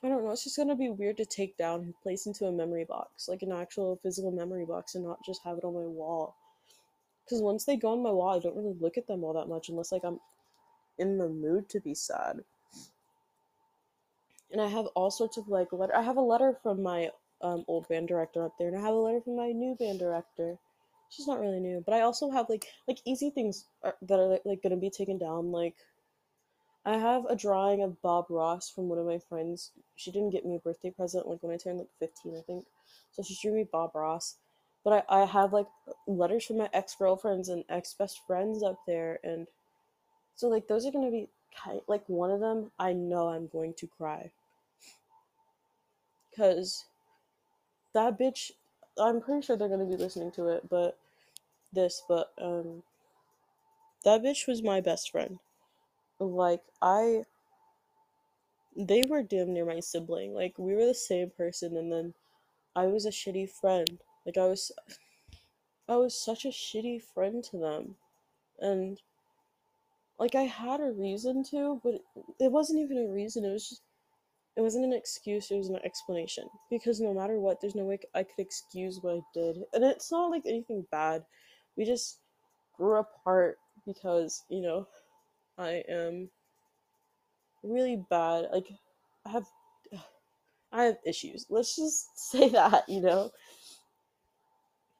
I 0.01 0.07
don't 0.07 0.23
know. 0.23 0.31
It's 0.31 0.45
just 0.45 0.57
gonna 0.57 0.75
be 0.75 0.89
weird 0.89 1.17
to 1.17 1.25
take 1.25 1.57
down 1.57 1.81
and 1.81 1.93
place 2.03 2.25
into 2.25 2.45
a 2.45 2.51
memory 2.51 2.85
box, 2.85 3.27
like 3.27 3.41
an 3.41 3.51
actual 3.51 3.99
physical 4.01 4.31
memory 4.31 4.65
box, 4.65 4.95
and 4.95 5.03
not 5.03 5.23
just 5.25 5.41
have 5.43 5.57
it 5.57 5.63
on 5.65 5.73
my 5.73 5.87
wall. 5.87 6.35
Because 7.25 7.41
once 7.41 7.65
they 7.65 7.75
go 7.75 7.93
on 7.93 8.03
my 8.03 8.11
wall, 8.11 8.35
I 8.35 8.39
don't 8.39 8.55
really 8.55 8.75
look 8.79 8.97
at 8.97 9.07
them 9.07 9.23
all 9.23 9.33
that 9.33 9.49
much 9.49 9.69
unless 9.69 9.91
like 9.91 10.03
I'm 10.05 10.19
in 10.97 11.17
the 11.17 11.27
mood 11.27 11.67
to 11.69 11.79
be 11.81 11.95
sad. 11.95 12.39
And 14.51 14.61
I 14.61 14.67
have 14.67 14.85
all 14.95 15.11
sorts 15.11 15.37
of 15.37 15.47
like 15.49 15.73
letter. 15.73 15.95
I 15.95 16.01
have 16.01 16.17
a 16.17 16.21
letter 16.21 16.57
from 16.61 16.83
my 16.83 17.09
um, 17.41 17.65
old 17.67 17.87
band 17.87 18.07
director 18.07 18.43
up 18.43 18.53
there, 18.57 18.67
and 18.67 18.77
I 18.77 18.81
have 18.81 18.93
a 18.93 18.97
letter 18.97 19.21
from 19.21 19.37
my 19.37 19.51
new 19.51 19.75
band 19.75 19.99
director. 19.99 20.57
She's 21.09 21.27
not 21.27 21.39
really 21.39 21.59
new, 21.59 21.83
but 21.85 21.93
I 21.93 22.01
also 22.01 22.29
have 22.31 22.49
like 22.49 22.65
like 22.87 22.99
easy 23.05 23.29
things 23.29 23.65
are, 23.83 23.95
that 24.01 24.19
are 24.19 24.39
like, 24.45 24.63
gonna 24.63 24.77
be 24.77 24.89
taken 24.89 25.17
down. 25.17 25.51
Like 25.51 25.75
I 26.85 26.97
have 26.97 27.25
a 27.25 27.35
drawing 27.35 27.81
of 27.83 28.01
Bob 28.01 28.25
Ross 28.29 28.69
from 28.69 28.89
one 28.89 28.99
of 28.99 29.05
my 29.05 29.19
friends. 29.19 29.71
She 29.95 30.11
didn't 30.11 30.31
get 30.31 30.45
me 30.45 30.55
a 30.55 30.59
birthday 30.59 30.91
present 30.91 31.27
like 31.27 31.41
when 31.41 31.53
I 31.53 31.57
turned 31.57 31.79
like 31.79 31.89
fifteen, 31.99 32.35
I 32.37 32.41
think. 32.41 32.65
So 33.11 33.23
she 33.23 33.37
drew 33.41 33.53
me 33.55 33.67
Bob 33.71 33.91
Ross. 33.95 34.37
But 34.83 35.05
I, 35.09 35.21
I 35.21 35.25
have 35.25 35.53
like 35.53 35.67
letters 36.07 36.45
from 36.45 36.57
my 36.57 36.69
ex 36.73 36.95
girlfriends 36.95 37.49
and 37.49 37.63
ex 37.69 37.93
best 37.93 38.21
friends 38.27 38.63
up 38.63 38.79
there, 38.85 39.19
and 39.23 39.47
so 40.35 40.47
like 40.47 40.67
those 40.67 40.85
are 40.85 40.91
gonna 40.91 41.11
be 41.11 41.27
kind 41.55 41.81
like 41.87 42.03
one 42.07 42.31
of 42.31 42.39
them. 42.39 42.71
I 42.79 42.93
know 42.93 43.29
I'm 43.29 43.47
going 43.47 43.73
to 43.75 43.87
cry 43.87 44.31
because 46.29 46.85
that 47.95 48.19
bitch. 48.19 48.51
I'm 48.99 49.19
pretty 49.19 49.41
sure 49.41 49.57
they're 49.57 49.69
gonna 49.69 49.85
be 49.85 49.97
listening 49.97 50.31
to 50.33 50.49
it, 50.49 50.69
but 50.69 50.97
this, 51.73 52.03
but 52.07 52.31
um, 52.39 52.83
that 54.03 54.21
bitch 54.21 54.47
was 54.47 54.61
my 54.61 54.81
best 54.81 55.11
friend. 55.11 55.39
Like 56.19 56.61
I, 56.81 57.23
they 58.77 59.03
were 59.09 59.23
damn 59.23 59.53
near 59.53 59.65
my 59.65 59.79
sibling. 59.79 60.33
Like 60.33 60.53
we 60.59 60.75
were 60.75 60.85
the 60.85 60.93
same 60.93 61.31
person, 61.35 61.75
and 61.75 61.91
then 61.91 62.13
I 62.75 62.85
was 62.85 63.05
a 63.05 63.09
shitty 63.09 63.49
friend. 63.49 63.99
Like 64.25 64.37
I 64.37 64.45
was, 64.45 64.71
I 65.89 65.95
was 65.95 66.15
such 66.15 66.45
a 66.45 66.49
shitty 66.49 67.01
friend 67.01 67.43
to 67.45 67.57
them, 67.57 67.95
and 68.59 69.01
like 70.19 70.35
I 70.35 70.43
had 70.43 70.79
a 70.79 70.91
reason 70.91 71.43
to, 71.51 71.81
but 71.83 71.95
it 72.39 72.51
wasn't 72.51 72.79
even 72.79 72.97
a 72.97 73.11
reason. 73.11 73.43
It 73.43 73.51
was 73.51 73.69
just 73.69 73.81
it 74.57 74.61
wasn't 74.61 74.85
an 74.85 74.93
excuse, 74.93 75.51
it 75.51 75.57
was 75.57 75.69
an 75.69 75.79
explanation. 75.83 76.45
Because 76.69 77.01
no 77.01 77.13
matter 77.13 77.39
what, 77.39 77.59
there's 77.59 77.75
no 77.75 77.83
way 77.83 77.99
I 78.13 78.23
could 78.23 78.39
excuse 78.39 78.99
what 79.01 79.15
I 79.15 79.21
did. 79.33 79.57
And 79.73 79.83
it's 79.83 80.11
not 80.11 80.31
like 80.31 80.43
anything 80.45 80.85
bad. 80.91 81.23
We 81.75 81.85
just 81.85 82.19
grew 82.77 82.97
apart 82.97 83.57
because, 83.85 84.43
you 84.49 84.61
know, 84.61 84.87
I 85.57 85.83
am 85.89 86.29
really 87.63 88.03
bad. 88.09 88.47
Like 88.51 88.67
I 89.25 89.31
have 89.31 89.45
I 90.71 90.83
have 90.83 90.97
issues. 91.05 91.45
Let's 91.49 91.75
just 91.75 92.17
say 92.31 92.49
that, 92.49 92.87
you 92.87 93.01
know. 93.01 93.31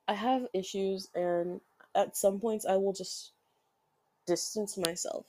I 0.07 0.13
have 0.13 0.45
issues 0.53 1.09
and 1.15 1.61
at 1.95 2.15
some 2.15 2.39
points 2.39 2.65
I 2.65 2.75
will 2.75 2.93
just 2.93 3.31
distance 4.27 4.77
myself 4.77 5.25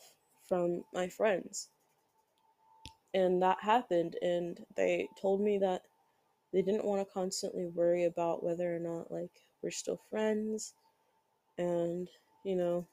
from 0.48 0.84
my 0.92 1.08
friends 1.08 1.68
and 3.16 3.42
that 3.42 3.56
happened 3.62 4.14
and 4.20 4.60
they 4.76 5.08
told 5.20 5.40
me 5.40 5.56
that 5.56 5.80
they 6.52 6.60
didn't 6.60 6.84
want 6.84 7.00
to 7.00 7.12
constantly 7.12 7.66
worry 7.66 8.04
about 8.04 8.44
whether 8.44 8.76
or 8.76 8.78
not 8.78 9.10
like 9.10 9.30
we're 9.62 9.70
still 9.70 9.98
friends 10.10 10.74
and 11.56 12.08
you 12.44 12.54
know 12.54 12.86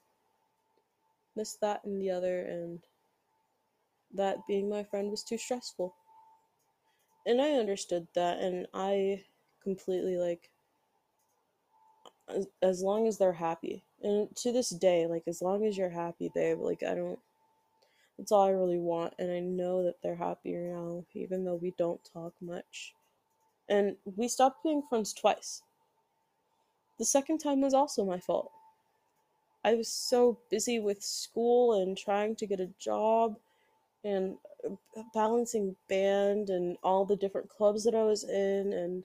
this 1.36 1.56
that 1.60 1.84
and 1.84 2.00
the 2.00 2.10
other 2.10 2.40
and 2.40 2.80
that 4.14 4.38
being 4.48 4.68
my 4.68 4.82
friend 4.84 5.10
was 5.10 5.24
too 5.24 5.36
stressful. 5.36 5.94
And 7.26 7.40
i 7.40 7.52
understood 7.52 8.06
that 8.14 8.38
and 8.40 8.66
i 8.74 9.24
completely 9.62 10.16
like 10.16 10.50
as, 12.28 12.46
as 12.62 12.82
long 12.82 13.06
as 13.08 13.18
they're 13.18 13.32
happy 13.32 13.84
and 14.02 14.34
to 14.36 14.52
this 14.52 14.70
day 14.70 15.06
like 15.06 15.24
as 15.26 15.40
long 15.42 15.64
as 15.64 15.76
you're 15.76 15.88
happy 15.90 16.30
babe 16.34 16.58
like 16.60 16.82
i 16.82 16.94
don't 16.94 17.18
that's 18.18 18.32
all 18.32 18.44
I 18.44 18.50
really 18.50 18.78
want, 18.78 19.14
and 19.18 19.30
I 19.30 19.40
know 19.40 19.82
that 19.84 19.96
they're 20.02 20.16
happier 20.16 20.72
now, 20.72 21.04
even 21.14 21.44
though 21.44 21.56
we 21.56 21.72
don't 21.76 22.00
talk 22.12 22.34
much. 22.40 22.94
And 23.68 23.96
we 24.04 24.28
stopped 24.28 24.62
being 24.62 24.82
friends 24.88 25.12
twice. 25.12 25.62
The 26.98 27.04
second 27.04 27.38
time 27.38 27.60
was 27.60 27.74
also 27.74 28.04
my 28.04 28.20
fault. 28.20 28.52
I 29.64 29.74
was 29.74 29.88
so 29.88 30.38
busy 30.50 30.78
with 30.78 31.02
school 31.02 31.80
and 31.80 31.96
trying 31.96 32.36
to 32.36 32.46
get 32.46 32.60
a 32.60 32.70
job 32.78 33.36
and 34.04 34.36
balancing 35.14 35.76
band 35.88 36.50
and 36.50 36.76
all 36.82 37.04
the 37.04 37.16
different 37.16 37.48
clubs 37.48 37.84
that 37.84 37.94
I 37.94 38.04
was 38.04 38.24
in 38.24 38.72
and 38.72 39.04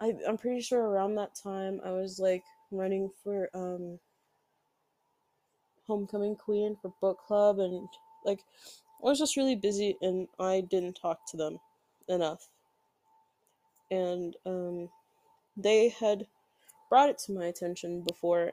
I, 0.00 0.14
I'm 0.26 0.36
pretty 0.36 0.60
sure 0.60 0.82
around 0.82 1.14
that 1.14 1.34
time 1.34 1.80
I 1.84 1.90
was 1.90 2.18
like 2.18 2.42
running 2.70 3.10
for 3.22 3.48
um 3.54 3.98
homecoming 5.86 6.34
queen 6.34 6.76
for 6.80 6.92
book 7.00 7.18
club 7.26 7.58
and 7.58 7.88
like 8.24 8.40
I 9.02 9.08
was 9.08 9.18
just 9.18 9.36
really 9.36 9.56
busy 9.56 9.96
and 10.00 10.28
I 10.38 10.62
didn't 10.62 10.94
talk 11.00 11.20
to 11.30 11.36
them 11.36 11.58
enough. 12.08 12.48
And 13.90 14.36
um 14.46 14.88
they 15.56 15.88
had 15.88 16.26
brought 16.88 17.10
it 17.10 17.18
to 17.18 17.32
my 17.32 17.46
attention 17.46 18.02
before 18.02 18.52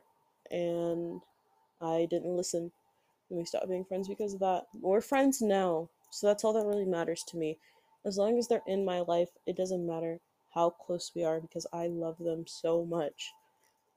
and 0.52 1.22
I 1.82 2.08
didn't 2.10 2.36
listen 2.38 2.72
and 3.32 3.40
we 3.40 3.46
stopped 3.46 3.70
being 3.70 3.86
friends 3.86 4.08
because 4.08 4.34
of 4.34 4.42
that. 4.42 4.66
We're 4.80 5.02
friends 5.02 5.42
now, 5.42 5.90
so 6.12 6.28
that's 6.28 6.44
all 6.44 6.54
that 6.54 6.66
really 6.66 6.86
matters 6.86 7.24
to 7.30 7.38
me. 7.38 7.58
As 8.06 8.18
long 8.18 8.38
as 8.38 8.48
they're 8.48 8.62
in 8.68 8.84
my 8.84 9.00
life, 9.00 9.30
it 9.48 9.56
doesn't 9.56 9.88
matter 9.88 10.20
how 10.54 10.72
close 10.72 11.12
we 11.16 11.24
are 11.24 11.40
because 11.40 11.66
I 11.72 11.88
love 11.88 12.18
them 12.20 12.46
so 12.46 12.84
much. 12.84 13.32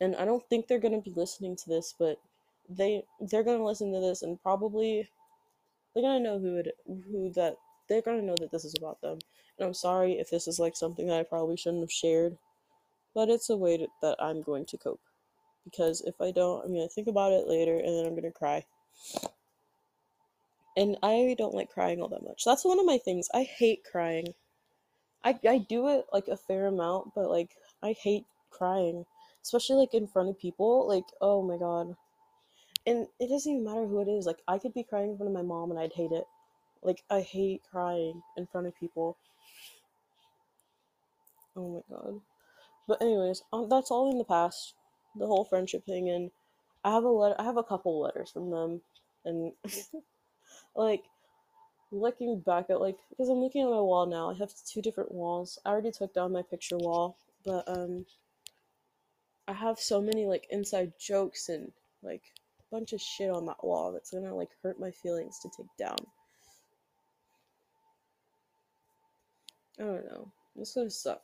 And 0.01 0.15
I 0.17 0.25
don't 0.25 0.47
think 0.49 0.69
they're 0.69 0.79
gonna 0.79 1.01
be 1.01 1.13
listening 1.17 1.57
to 1.57 1.69
this, 1.69 1.95
but 1.99 2.19
they 2.69 3.05
they're 3.21 3.43
gonna 3.43 3.65
listen 3.65 3.93
to 3.93 4.01
this 4.01 4.23
and 4.23 4.41
probably 4.41 5.09
they're 5.95 6.03
gonna 6.03 6.21
know 6.21 6.39
who 6.39 6.57
it 6.57 6.77
who 6.87 7.31
that 7.35 7.57
they're 7.89 8.03
gonna 8.03 8.23
know 8.23 8.37
that 8.41 8.51
this 8.51 8.65
is 8.65 8.75
about 8.77 9.01
them. 9.01 9.19
And 9.59 9.67
I'm 9.67 9.75
sorry 9.75 10.15
if 10.15 10.31
this 10.31 10.49
is 10.49 10.59
like 10.59 10.77
something 10.77 11.07
that 11.07 11.21
I 11.21 11.23
probably 11.23 11.57
shouldn't 11.57 11.83
have 11.83 11.93
shared, 11.93 12.37
but 13.15 13.29
it's 13.29 13.51
a 13.51 13.57
way 13.57 13.77
to, 13.79 13.87
that 14.03 14.17
I'm 14.21 14.43
going 14.43 14.67
to 14.67 14.79
cope. 14.79 15.01
Because 15.65 16.01
if 16.03 16.21
I 16.21 16.31
don't, 16.31 16.65
I'm 16.65 16.73
gonna 16.75 16.89
think 16.89 17.07
about 17.07 17.33
it 17.33 17.47
later 17.47 17.79
and 17.79 17.97
then 17.97 18.07
I'm 18.07 18.15
gonna 18.15 18.33
cry. 18.33 18.65
And 20.77 20.97
I 21.03 21.37
don't 21.39 21.55
like 21.55 21.71
crying 21.71 22.03
all 22.03 22.09
that 22.09 22.25
much. 22.25 22.45
That's 22.45 22.65
one 22.65 22.81
of 22.81 22.87
my 22.87 22.99
things. 22.99 23.29
I 23.33 23.45
hate 23.45 23.85
crying. 23.85 24.35
I 25.23 25.39
I 25.49 25.59
do 25.59 25.89
it 25.89 26.07
like 26.13 26.29
a 26.29 26.37
fair 26.37 26.67
amount, 26.67 27.15
but 27.15 27.31
like 27.31 27.51
I 27.83 27.93
hate 27.93 28.27
crying, 28.51 29.07
especially 29.43 29.77
like 29.77 29.95
in 29.95 30.09
front 30.09 30.29
of 30.31 30.39
people. 30.39 30.89
Like, 30.89 31.05
oh 31.21 31.43
my 31.43 31.57
god. 31.57 31.97
And 32.87 33.07
it 33.19 33.29
doesn't 33.29 33.51
even 33.51 33.65
matter 33.65 33.87
who 33.87 34.01
it 34.01 34.09
is. 34.09 34.27
Like 34.27 34.43
I 34.47 34.59
could 34.59 34.75
be 34.75 34.83
crying 34.83 35.11
in 35.11 35.17
front 35.17 35.31
of 35.31 35.35
my 35.35 35.43
mom 35.43 35.71
and 35.71 35.81
I'd 35.81 35.93
hate 35.93 36.13
it. 36.13 36.25
Like 36.83 37.03
I 37.11 37.21
hate 37.21 37.63
crying 37.71 38.23
in 38.37 38.47
front 38.47 38.67
of 38.67 38.79
people. 38.79 39.17
Oh 41.57 41.83
my 41.91 41.97
god. 41.97 42.21
But 42.87 43.01
anyways, 43.01 43.43
um, 43.53 43.69
that's 43.69 43.91
all 43.91 44.11
in 44.11 44.19
the 44.19 44.25
past. 44.25 44.75
The 45.17 45.27
whole 45.27 45.45
friendship 45.45 45.87
thing, 45.87 46.11
and 46.11 46.31
I 46.85 46.93
have 46.93 47.05
a 47.05 47.09
letter. 47.09 47.37
I 47.39 47.45
have 47.45 47.57
a 47.57 47.63
couple 47.63 48.01
letters 48.01 48.31
from 48.31 48.51
them, 48.51 48.83
and 49.25 49.53
like 50.77 51.05
looking 51.93 52.41
back 52.41 52.67
at 52.69 52.81
like 52.81 52.99
because 53.11 53.29
I'm 53.29 53.39
looking 53.39 53.63
at 53.63 53.71
my 53.71 53.81
wall 53.81 54.07
now. 54.07 54.31
I 54.31 54.35
have 54.35 54.53
two 54.67 54.83
different 54.83 55.13
walls. 55.13 55.59
I 55.65 55.71
already 55.71 55.93
took 55.93 56.13
down 56.13 56.33
my 56.33 56.43
picture 56.43 56.77
wall, 56.77 57.17
but 57.45 57.67
um, 57.69 58.05
I 59.47 59.53
have 59.53 59.79
so 59.79 60.01
many 60.01 60.27
like 60.27 60.47
inside 60.51 60.93
jokes 60.99 61.49
and 61.49 61.73
like 62.03 62.23
bunch 62.75 62.93
of 62.93 63.01
shit 63.01 63.31
on 63.31 63.47
that 63.47 63.63
wall 63.63 63.93
that's 63.93 64.11
gonna 64.11 64.35
like 64.35 64.51
hurt 64.61 64.81
my 64.81 64.91
feelings 64.91 65.39
to 65.39 65.49
take 65.57 65.69
down. 65.79 65.97
I 69.79 69.85
don't 69.85 70.07
know. 70.07 70.33
It's 70.57 70.75
gonna 70.75 70.91
suck. 70.91 71.23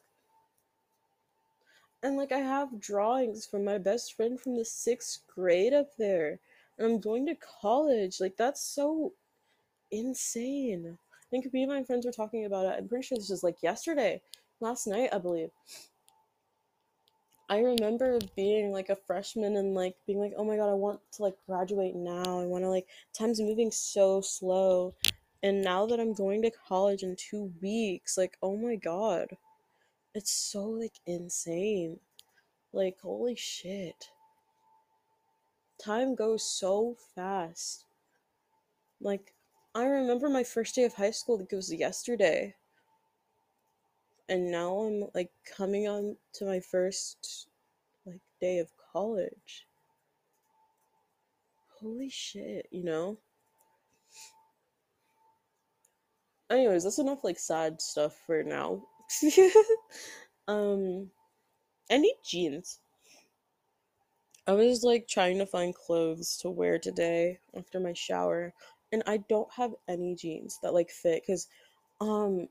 And 2.04 2.16
like 2.16 2.30
I 2.30 2.38
have 2.38 2.80
drawings 2.80 3.46
from 3.46 3.64
my 3.64 3.78
best 3.78 4.14
friend 4.14 4.40
from 4.40 4.56
the 4.56 4.64
sixth 4.64 5.22
grade 5.26 5.74
up 5.74 5.88
there. 5.98 6.38
And 6.78 6.86
I'm 6.86 7.00
going 7.00 7.26
to 7.26 7.34
college. 7.60 8.20
Like 8.20 8.36
that's 8.36 8.62
so 8.62 9.12
insane. 9.90 10.96
I 10.96 11.26
think 11.30 11.52
me 11.52 11.64
and 11.64 11.72
my 11.72 11.82
friends 11.82 12.06
were 12.06 12.12
talking 12.12 12.44
about 12.44 12.66
it. 12.66 12.76
I'm 12.78 12.88
pretty 12.88 13.06
sure 13.06 13.18
this 13.18 13.28
was 13.28 13.42
like 13.42 13.60
yesterday. 13.60 14.22
Last 14.60 14.86
night, 14.86 15.10
I 15.12 15.18
believe. 15.18 15.50
I 17.50 17.58
remember 17.58 18.20
being 18.36 18.70
like 18.70 18.90
a 18.90 18.96
freshman 18.96 19.56
and 19.56 19.74
like 19.74 19.96
being 20.06 20.20
like, 20.20 20.34
oh 20.36 20.44
my 20.44 20.56
god, 20.56 20.70
I 20.70 20.74
want 20.74 21.00
to 21.14 21.22
like 21.22 21.34
graduate 21.48 21.96
now. 21.96 22.40
I 22.40 22.46
want 22.46 22.62
to 22.62 22.68
like, 22.68 22.86
time's 23.12 23.40
moving 23.40 23.72
so 23.72 24.20
slow. 24.20 24.94
And 25.42 25.60
now 25.60 25.84
that 25.86 25.98
I'm 25.98 26.14
going 26.14 26.42
to 26.42 26.52
college 26.68 27.02
in 27.02 27.16
two 27.16 27.52
weeks, 27.60 28.16
like, 28.16 28.38
oh 28.40 28.56
my 28.56 28.76
god. 28.76 29.36
It's 30.14 30.30
so 30.30 30.62
like 30.62 30.94
insane. 31.06 31.98
Like, 32.72 33.00
holy 33.00 33.34
shit. 33.34 34.10
Time 35.82 36.14
goes 36.14 36.44
so 36.44 36.96
fast. 37.16 37.84
Like, 39.00 39.34
I 39.74 39.86
remember 39.86 40.28
my 40.28 40.44
first 40.44 40.76
day 40.76 40.84
of 40.84 40.94
high 40.94 41.10
school, 41.10 41.40
it 41.40 41.52
was 41.52 41.72
yesterday. 41.74 42.54
And 44.30 44.48
now 44.52 44.78
I'm 44.78 45.04
like 45.12 45.32
coming 45.44 45.88
on 45.88 46.16
to 46.34 46.44
my 46.44 46.60
first 46.60 47.48
like 48.06 48.20
day 48.40 48.60
of 48.60 48.70
college. 48.92 49.66
Holy 51.80 52.08
shit, 52.08 52.68
you 52.70 52.84
know? 52.84 53.18
Anyways, 56.48 56.84
that's 56.84 57.00
enough 57.00 57.24
like 57.24 57.40
sad 57.40 57.82
stuff 57.82 58.16
for 58.24 58.44
now. 58.44 58.84
um 60.48 61.10
I 61.90 61.98
need 61.98 62.14
jeans. 62.24 62.78
I 64.46 64.52
was 64.52 64.84
like 64.84 65.08
trying 65.08 65.38
to 65.38 65.46
find 65.46 65.74
clothes 65.74 66.36
to 66.42 66.50
wear 66.50 66.78
today 66.78 67.40
after 67.56 67.80
my 67.80 67.94
shower 67.94 68.54
and 68.92 69.02
I 69.08 69.16
don't 69.28 69.52
have 69.54 69.74
any 69.88 70.14
jeans 70.14 70.60
that 70.62 70.72
like 70.72 70.90
fit 70.90 71.26
cuz 71.26 71.48
um 72.00 72.48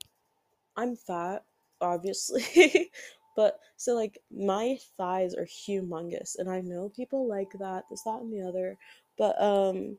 I'm 0.76 0.98
fat 0.98 1.46
obviously 1.82 2.92
but 3.36 3.60
so 3.78 3.94
like 3.94 4.18
my 4.32 4.78
thighs 4.98 5.36
are 5.36 5.46
humongous 5.46 6.38
and 6.38 6.50
I 6.50 6.62
know 6.62 6.90
people 6.90 7.28
like 7.28 7.52
that 7.60 7.86
this 7.90 8.04
that 8.04 8.22
and 8.22 8.34
the 8.34 8.48
other 8.48 8.78
but 9.18 9.42
um 9.42 9.98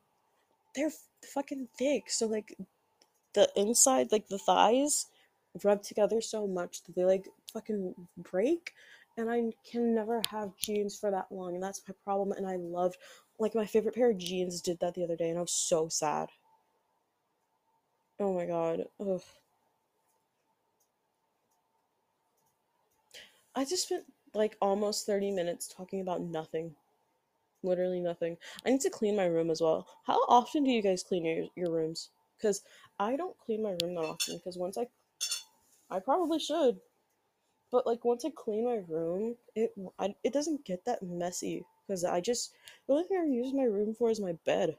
they're 0.75 0.93
fucking 1.35 1.69
thick 1.79 2.11
so 2.11 2.27
like 2.27 2.57
the 3.35 3.49
inside 3.57 4.13
like 4.13 4.29
the 4.29 4.39
thighs 4.39 5.07
rub 5.65 5.83
together 5.83 6.21
so 6.21 6.47
much 6.47 6.83
that 6.85 6.95
they 6.95 7.05
like 7.05 7.29
fucking 7.53 7.95
break 8.17 8.73
and 9.17 9.31
I 9.31 9.53
can 9.71 9.95
never 9.95 10.23
have 10.31 10.57
jeans 10.57 10.99
for 10.99 11.11
that 11.11 11.27
long 11.31 11.55
and 11.55 11.63
that's 11.63 11.83
my 11.89 11.95
problem 12.05 12.33
and 12.33 12.47
I 12.47 12.57
loved 12.57 12.97
like 13.39 13.55
my 13.55 13.67
favorite 13.67 13.95
pair 13.95 14.11
of 14.11 14.19
jeans 14.19 14.61
did 14.61 14.81
that 14.81 14.95
the 14.95 15.05
other 15.05 15.17
day 15.17 15.31
and 15.31 15.39
I 15.39 15.43
was 15.43 15.53
so 15.53 15.89
sad. 15.89 16.29
Oh 18.19 18.35
my 18.35 18.47
god. 18.47 18.85
Ugh. 19.01 19.23
I 23.61 23.65
just 23.67 23.83
spent 23.89 24.05
like 24.33 24.57
almost 24.63 25.05
30 25.05 25.33
minutes 25.33 25.69
talking 25.69 26.01
about 26.01 26.23
nothing. 26.23 26.77
Literally 27.63 28.01
nothing. 28.01 28.39
I 28.65 28.71
need 28.71 28.81
to 28.81 28.89
clean 28.89 29.15
my 29.15 29.27
room 29.27 29.51
as 29.51 29.61
well. 29.61 29.87
How 30.07 30.15
often 30.29 30.65
do 30.65 30.71
you 30.71 30.81
guys 30.81 31.03
clean 31.03 31.27
your, 31.27 31.45
your 31.55 31.71
rooms? 31.71 32.09
Because 32.39 32.63
I 32.99 33.17
don't 33.17 33.39
clean 33.39 33.63
my 33.63 33.77
room 33.83 33.97
that 33.97 34.05
often 34.07 34.39
because 34.39 34.57
once 34.57 34.79
I 34.79 34.87
I 35.91 36.01
probably 36.01 36.39
should. 36.39 36.81
But 37.71 37.87
like 37.87 38.03
once 38.03 38.25
I 38.25 38.31
clean 38.31 38.65
my 38.65 38.81
room, 38.89 39.37
it 39.55 39.75
I, 39.99 40.15
it 40.25 40.33
doesn't 40.33 40.65
get 40.65 40.87
that 40.87 41.03
messy 41.03 41.67
because 41.87 42.03
I 42.03 42.23
just 42.23 42.55
the 42.87 42.95
only 42.95 43.05
thing 43.09 43.19
I 43.19 43.27
use 43.27 43.53
my 43.53 43.65
room 43.65 43.95
for 43.95 44.11
is 44.11 44.21
my 44.21 44.39
bed 44.47 44.79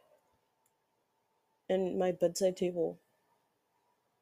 and 1.69 1.99
my 1.99 2.11
bedside 2.11 2.57
table. 2.57 2.97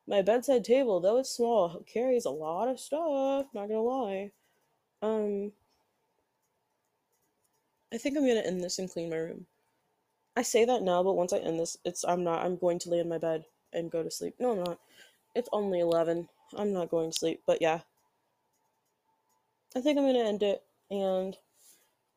My 0.05 0.21
bedside 0.21 0.65
table, 0.65 0.99
though 0.99 1.15
it's 1.15 1.29
small, 1.29 1.81
carries 1.87 2.25
a 2.25 2.29
lot 2.29 2.67
of 2.67 2.77
stuff. 2.77 3.45
Not 3.53 3.69
gonna 3.69 3.81
lie. 3.81 4.31
Um, 5.01 5.51
I 7.93 7.97
think 7.97 8.17
I'm 8.17 8.27
gonna 8.27 8.41
end 8.41 8.63
this 8.63 8.79
and 8.79 8.89
clean 8.89 9.09
my 9.09 9.17
room. 9.17 9.45
I 10.35 10.41
say 10.41 10.65
that 10.65 10.83
now, 10.83 11.03
but 11.03 11.15
once 11.15 11.33
I 11.33 11.39
end 11.39 11.59
this, 11.59 11.77
it's 11.85 12.03
I'm 12.05 12.23
not. 12.23 12.45
I'm 12.45 12.57
going 12.57 12.79
to 12.79 12.89
lay 12.89 12.99
in 12.99 13.09
my 13.09 13.17
bed 13.17 13.45
and 13.73 13.91
go 13.91 14.03
to 14.03 14.11
sleep. 14.11 14.35
No, 14.39 14.51
I'm 14.51 14.63
not. 14.63 14.79
It's 15.35 15.49
only 15.51 15.79
eleven. 15.79 16.29
I'm 16.55 16.73
not 16.73 16.89
going 16.89 17.11
to 17.11 17.17
sleep. 17.17 17.41
But 17.45 17.61
yeah, 17.61 17.81
I 19.75 19.81
think 19.81 19.97
I'm 19.97 20.05
gonna 20.05 20.19
end 20.19 20.43
it 20.43 20.63
and 20.91 21.35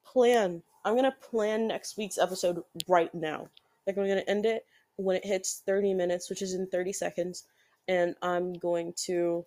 plan. 0.05 0.63
I'm 0.85 0.97
gonna 0.97 1.15
plan 1.31 1.69
next 1.69 1.97
week's 1.97 2.19
episode 2.19 2.63
right 2.89 3.15
now. 3.15 3.49
Like 3.87 3.97
I'm 3.97 4.07
gonna 4.09 4.25
end 4.27 4.47
it 4.47 4.67
when 4.97 5.17
it 5.17 5.25
hits 5.25 5.63
30 5.67 5.95
minutes, 5.95 6.29
which 6.29 6.43
is 6.43 6.55
in 6.55 6.67
30 6.67 6.93
seconds, 6.93 7.45
and 7.89 8.15
I'm 8.23 8.53
going 8.53 8.93
to 9.05 9.45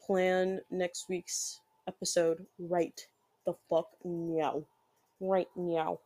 plan 0.00 0.60
next 0.70 1.08
week's 1.08 1.60
episode 1.88 2.46
right 2.58 3.00
the 3.46 3.54
fuck 3.68 3.88
now. 4.04 4.64
Right 5.20 5.48
now. 5.56 6.00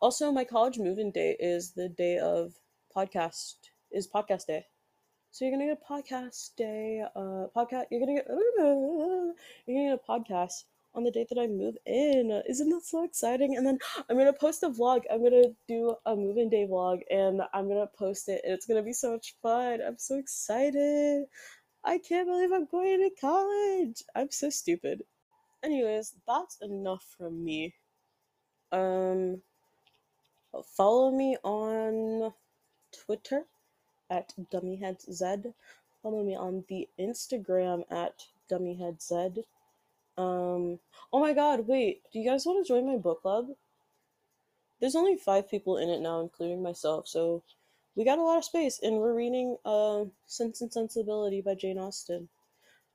Also, 0.00 0.30
my 0.32 0.44
college 0.44 0.78
moving 0.78 1.10
day 1.10 1.36
is 1.38 1.72
the 1.72 1.88
day 1.88 2.18
of 2.18 2.54
podcast 2.94 3.54
is 3.90 4.08
podcast 4.08 4.46
day. 4.46 4.66
So 5.30 5.44
you're 5.44 5.52
gonna 5.56 5.66
get 5.66 5.80
a 5.80 5.92
podcast 5.92 6.56
day, 6.56 7.04
uh, 7.14 7.46
podcast. 7.56 7.84
You're 7.90 8.00
gonna 8.00 8.16
get 8.16 8.26
you're 8.28 9.34
gonna 9.68 9.96
get 9.96 10.00
a 10.00 10.10
podcast 10.10 10.64
on 10.94 11.04
the 11.04 11.10
date 11.10 11.28
that 11.28 11.38
I 11.38 11.46
move 11.46 11.76
in. 11.86 12.42
Isn't 12.48 12.68
that 12.70 12.84
so 12.84 13.04
exciting? 13.04 13.56
And 13.56 13.64
then 13.64 13.78
I'm 14.08 14.18
gonna 14.18 14.32
post 14.32 14.62
a 14.64 14.70
vlog. 14.70 15.02
I'm 15.10 15.22
gonna 15.22 15.54
do 15.68 15.94
a 16.04 16.16
move-in 16.16 16.48
day 16.48 16.66
vlog 16.68 17.00
and 17.10 17.42
I'm 17.54 17.68
gonna 17.68 17.88
post 17.96 18.28
it 18.28 18.42
and 18.44 18.52
it's 18.52 18.66
gonna 18.66 18.82
be 18.82 18.92
so 18.92 19.12
much 19.12 19.34
fun. 19.40 19.80
I'm 19.86 19.98
so 19.98 20.16
excited. 20.18 21.26
I 21.84 21.98
can't 21.98 22.28
believe 22.28 22.52
I'm 22.52 22.66
going 22.66 23.00
to 23.00 23.20
college. 23.20 24.02
I'm 24.14 24.30
so 24.30 24.50
stupid. 24.50 25.02
Anyways, 25.62 26.14
that's 26.26 26.58
enough 26.60 27.04
from 27.16 27.44
me. 27.44 27.74
Um 28.72 29.42
follow 30.76 31.10
me 31.10 31.36
on 31.42 32.32
Twitter 33.04 33.44
at 34.10 34.32
dummyheadz. 34.52 35.54
Follow 36.02 36.24
me 36.24 36.34
on 36.36 36.64
the 36.68 36.88
Instagram 36.98 37.84
at 37.90 38.26
dummyheadz. 38.50 39.38
Um, 40.18 40.78
oh 41.12 41.20
my 41.20 41.32
god, 41.32 41.66
wait, 41.66 42.02
do 42.12 42.18
you 42.18 42.28
guys 42.28 42.44
want 42.44 42.64
to 42.64 42.68
join 42.68 42.86
my 42.86 42.96
book 42.96 43.22
club? 43.22 43.48
There's 44.80 44.96
only 44.96 45.16
five 45.16 45.48
people 45.48 45.76
in 45.76 45.88
it 45.88 46.00
now, 46.00 46.20
including 46.20 46.62
myself, 46.62 47.06
so 47.06 47.42
we 47.96 48.04
got 48.04 48.18
a 48.18 48.22
lot 48.22 48.38
of 48.38 48.44
space, 48.44 48.80
and 48.82 48.96
we're 48.96 49.14
reading 49.14 49.56
uh, 49.64 50.04
Sense 50.26 50.60
and 50.60 50.72
Sensibility 50.72 51.40
by 51.40 51.54
Jane 51.54 51.78
Austen, 51.78 52.28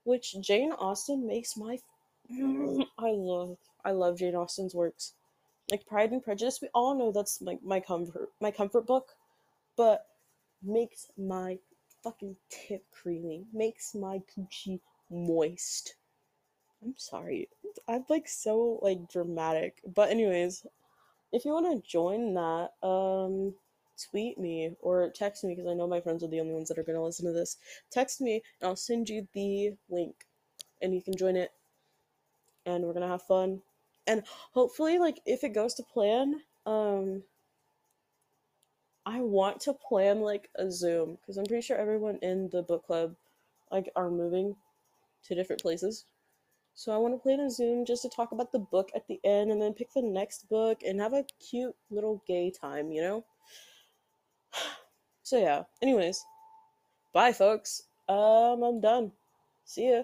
which 0.03 0.35
Jane 0.41 0.71
Austen 0.71 1.27
makes 1.27 1.57
my. 1.57 1.77
I 2.31 3.11
love, 3.11 3.57
I 3.83 3.91
love 3.91 4.17
Jane 4.17 4.35
Austen's 4.35 4.73
works. 4.73 5.13
Like 5.69 5.85
Pride 5.85 6.11
and 6.11 6.23
Prejudice, 6.23 6.59
we 6.61 6.69
all 6.73 6.95
know 6.95 7.11
that's 7.11 7.41
like 7.41 7.61
my 7.63 7.79
comfort, 7.79 8.29
my 8.39 8.51
comfort 8.51 8.85
book, 8.85 9.09
but 9.75 10.07
makes 10.63 11.07
my 11.17 11.57
fucking 12.03 12.35
tip 12.49 12.83
creamy, 12.91 13.45
makes 13.53 13.95
my 13.95 14.21
coochie 14.35 14.79
moist. 15.09 15.95
I'm 16.83 16.93
sorry. 16.97 17.49
I'm 17.87 18.05
like 18.09 18.27
so 18.27 18.79
like 18.81 19.09
dramatic. 19.09 19.81
But 19.93 20.09
anyways, 20.09 20.65
if 21.31 21.45
you 21.45 21.51
want 21.51 21.83
to 21.83 21.89
join 21.89 22.35
that, 22.35 22.71
um 22.83 23.55
tweet 24.09 24.37
me 24.37 24.75
or 24.81 25.09
text 25.09 25.43
me 25.43 25.55
because 25.55 25.69
I 25.69 25.73
know 25.73 25.87
my 25.87 26.01
friends 26.01 26.23
are 26.23 26.27
the 26.27 26.39
only 26.39 26.53
ones 26.53 26.69
that 26.69 26.77
are 26.77 26.83
going 26.83 26.97
to 26.97 27.03
listen 27.03 27.25
to 27.25 27.31
this. 27.31 27.57
Text 27.91 28.21
me 28.21 28.41
and 28.61 28.69
I'll 28.69 28.75
send 28.75 29.09
you 29.09 29.27
the 29.33 29.73
link 29.89 30.15
and 30.81 30.93
you 30.93 31.01
can 31.01 31.15
join 31.15 31.35
it 31.35 31.51
and 32.65 32.83
we're 32.83 32.93
going 32.93 33.01
to 33.01 33.07
have 33.07 33.23
fun. 33.23 33.61
And 34.07 34.23
hopefully 34.53 34.99
like 34.99 35.19
if 35.25 35.43
it 35.43 35.53
goes 35.53 35.73
to 35.75 35.83
plan, 35.83 36.41
um 36.65 37.23
I 39.05 39.21
want 39.21 39.59
to 39.61 39.73
plan 39.73 40.21
like 40.21 40.49
a 40.55 40.71
Zoom 40.71 41.17
because 41.21 41.37
I'm 41.37 41.45
pretty 41.45 41.61
sure 41.61 41.77
everyone 41.77 42.17
in 42.23 42.49
the 42.49 42.63
book 42.63 42.85
club 42.85 43.15
like 43.71 43.91
are 43.95 44.09
moving 44.09 44.55
to 45.25 45.35
different 45.35 45.61
places. 45.61 46.05
So 46.73 46.91
I 46.91 46.97
want 46.97 47.13
to 47.13 47.19
plan 47.19 47.39
a 47.39 47.49
Zoom 47.49 47.85
just 47.85 48.01
to 48.01 48.09
talk 48.09 48.31
about 48.31 48.51
the 48.51 48.59
book 48.59 48.89
at 48.95 49.07
the 49.07 49.19
end 49.23 49.51
and 49.51 49.61
then 49.61 49.73
pick 49.73 49.93
the 49.93 50.01
next 50.01 50.49
book 50.49 50.81
and 50.83 50.99
have 50.99 51.13
a 51.13 51.25
cute 51.39 51.75
little 51.89 52.21
gay 52.27 52.51
time, 52.51 52.91
you 52.91 53.01
know? 53.01 53.25
So 55.23 55.37
yeah. 55.39 55.63
Anyways, 55.81 56.23
bye 57.13 57.33
folks. 57.33 57.83
Um 58.07 58.63
I'm 58.63 58.79
done. 58.81 59.11
See 59.65 59.89
ya. 59.91 60.03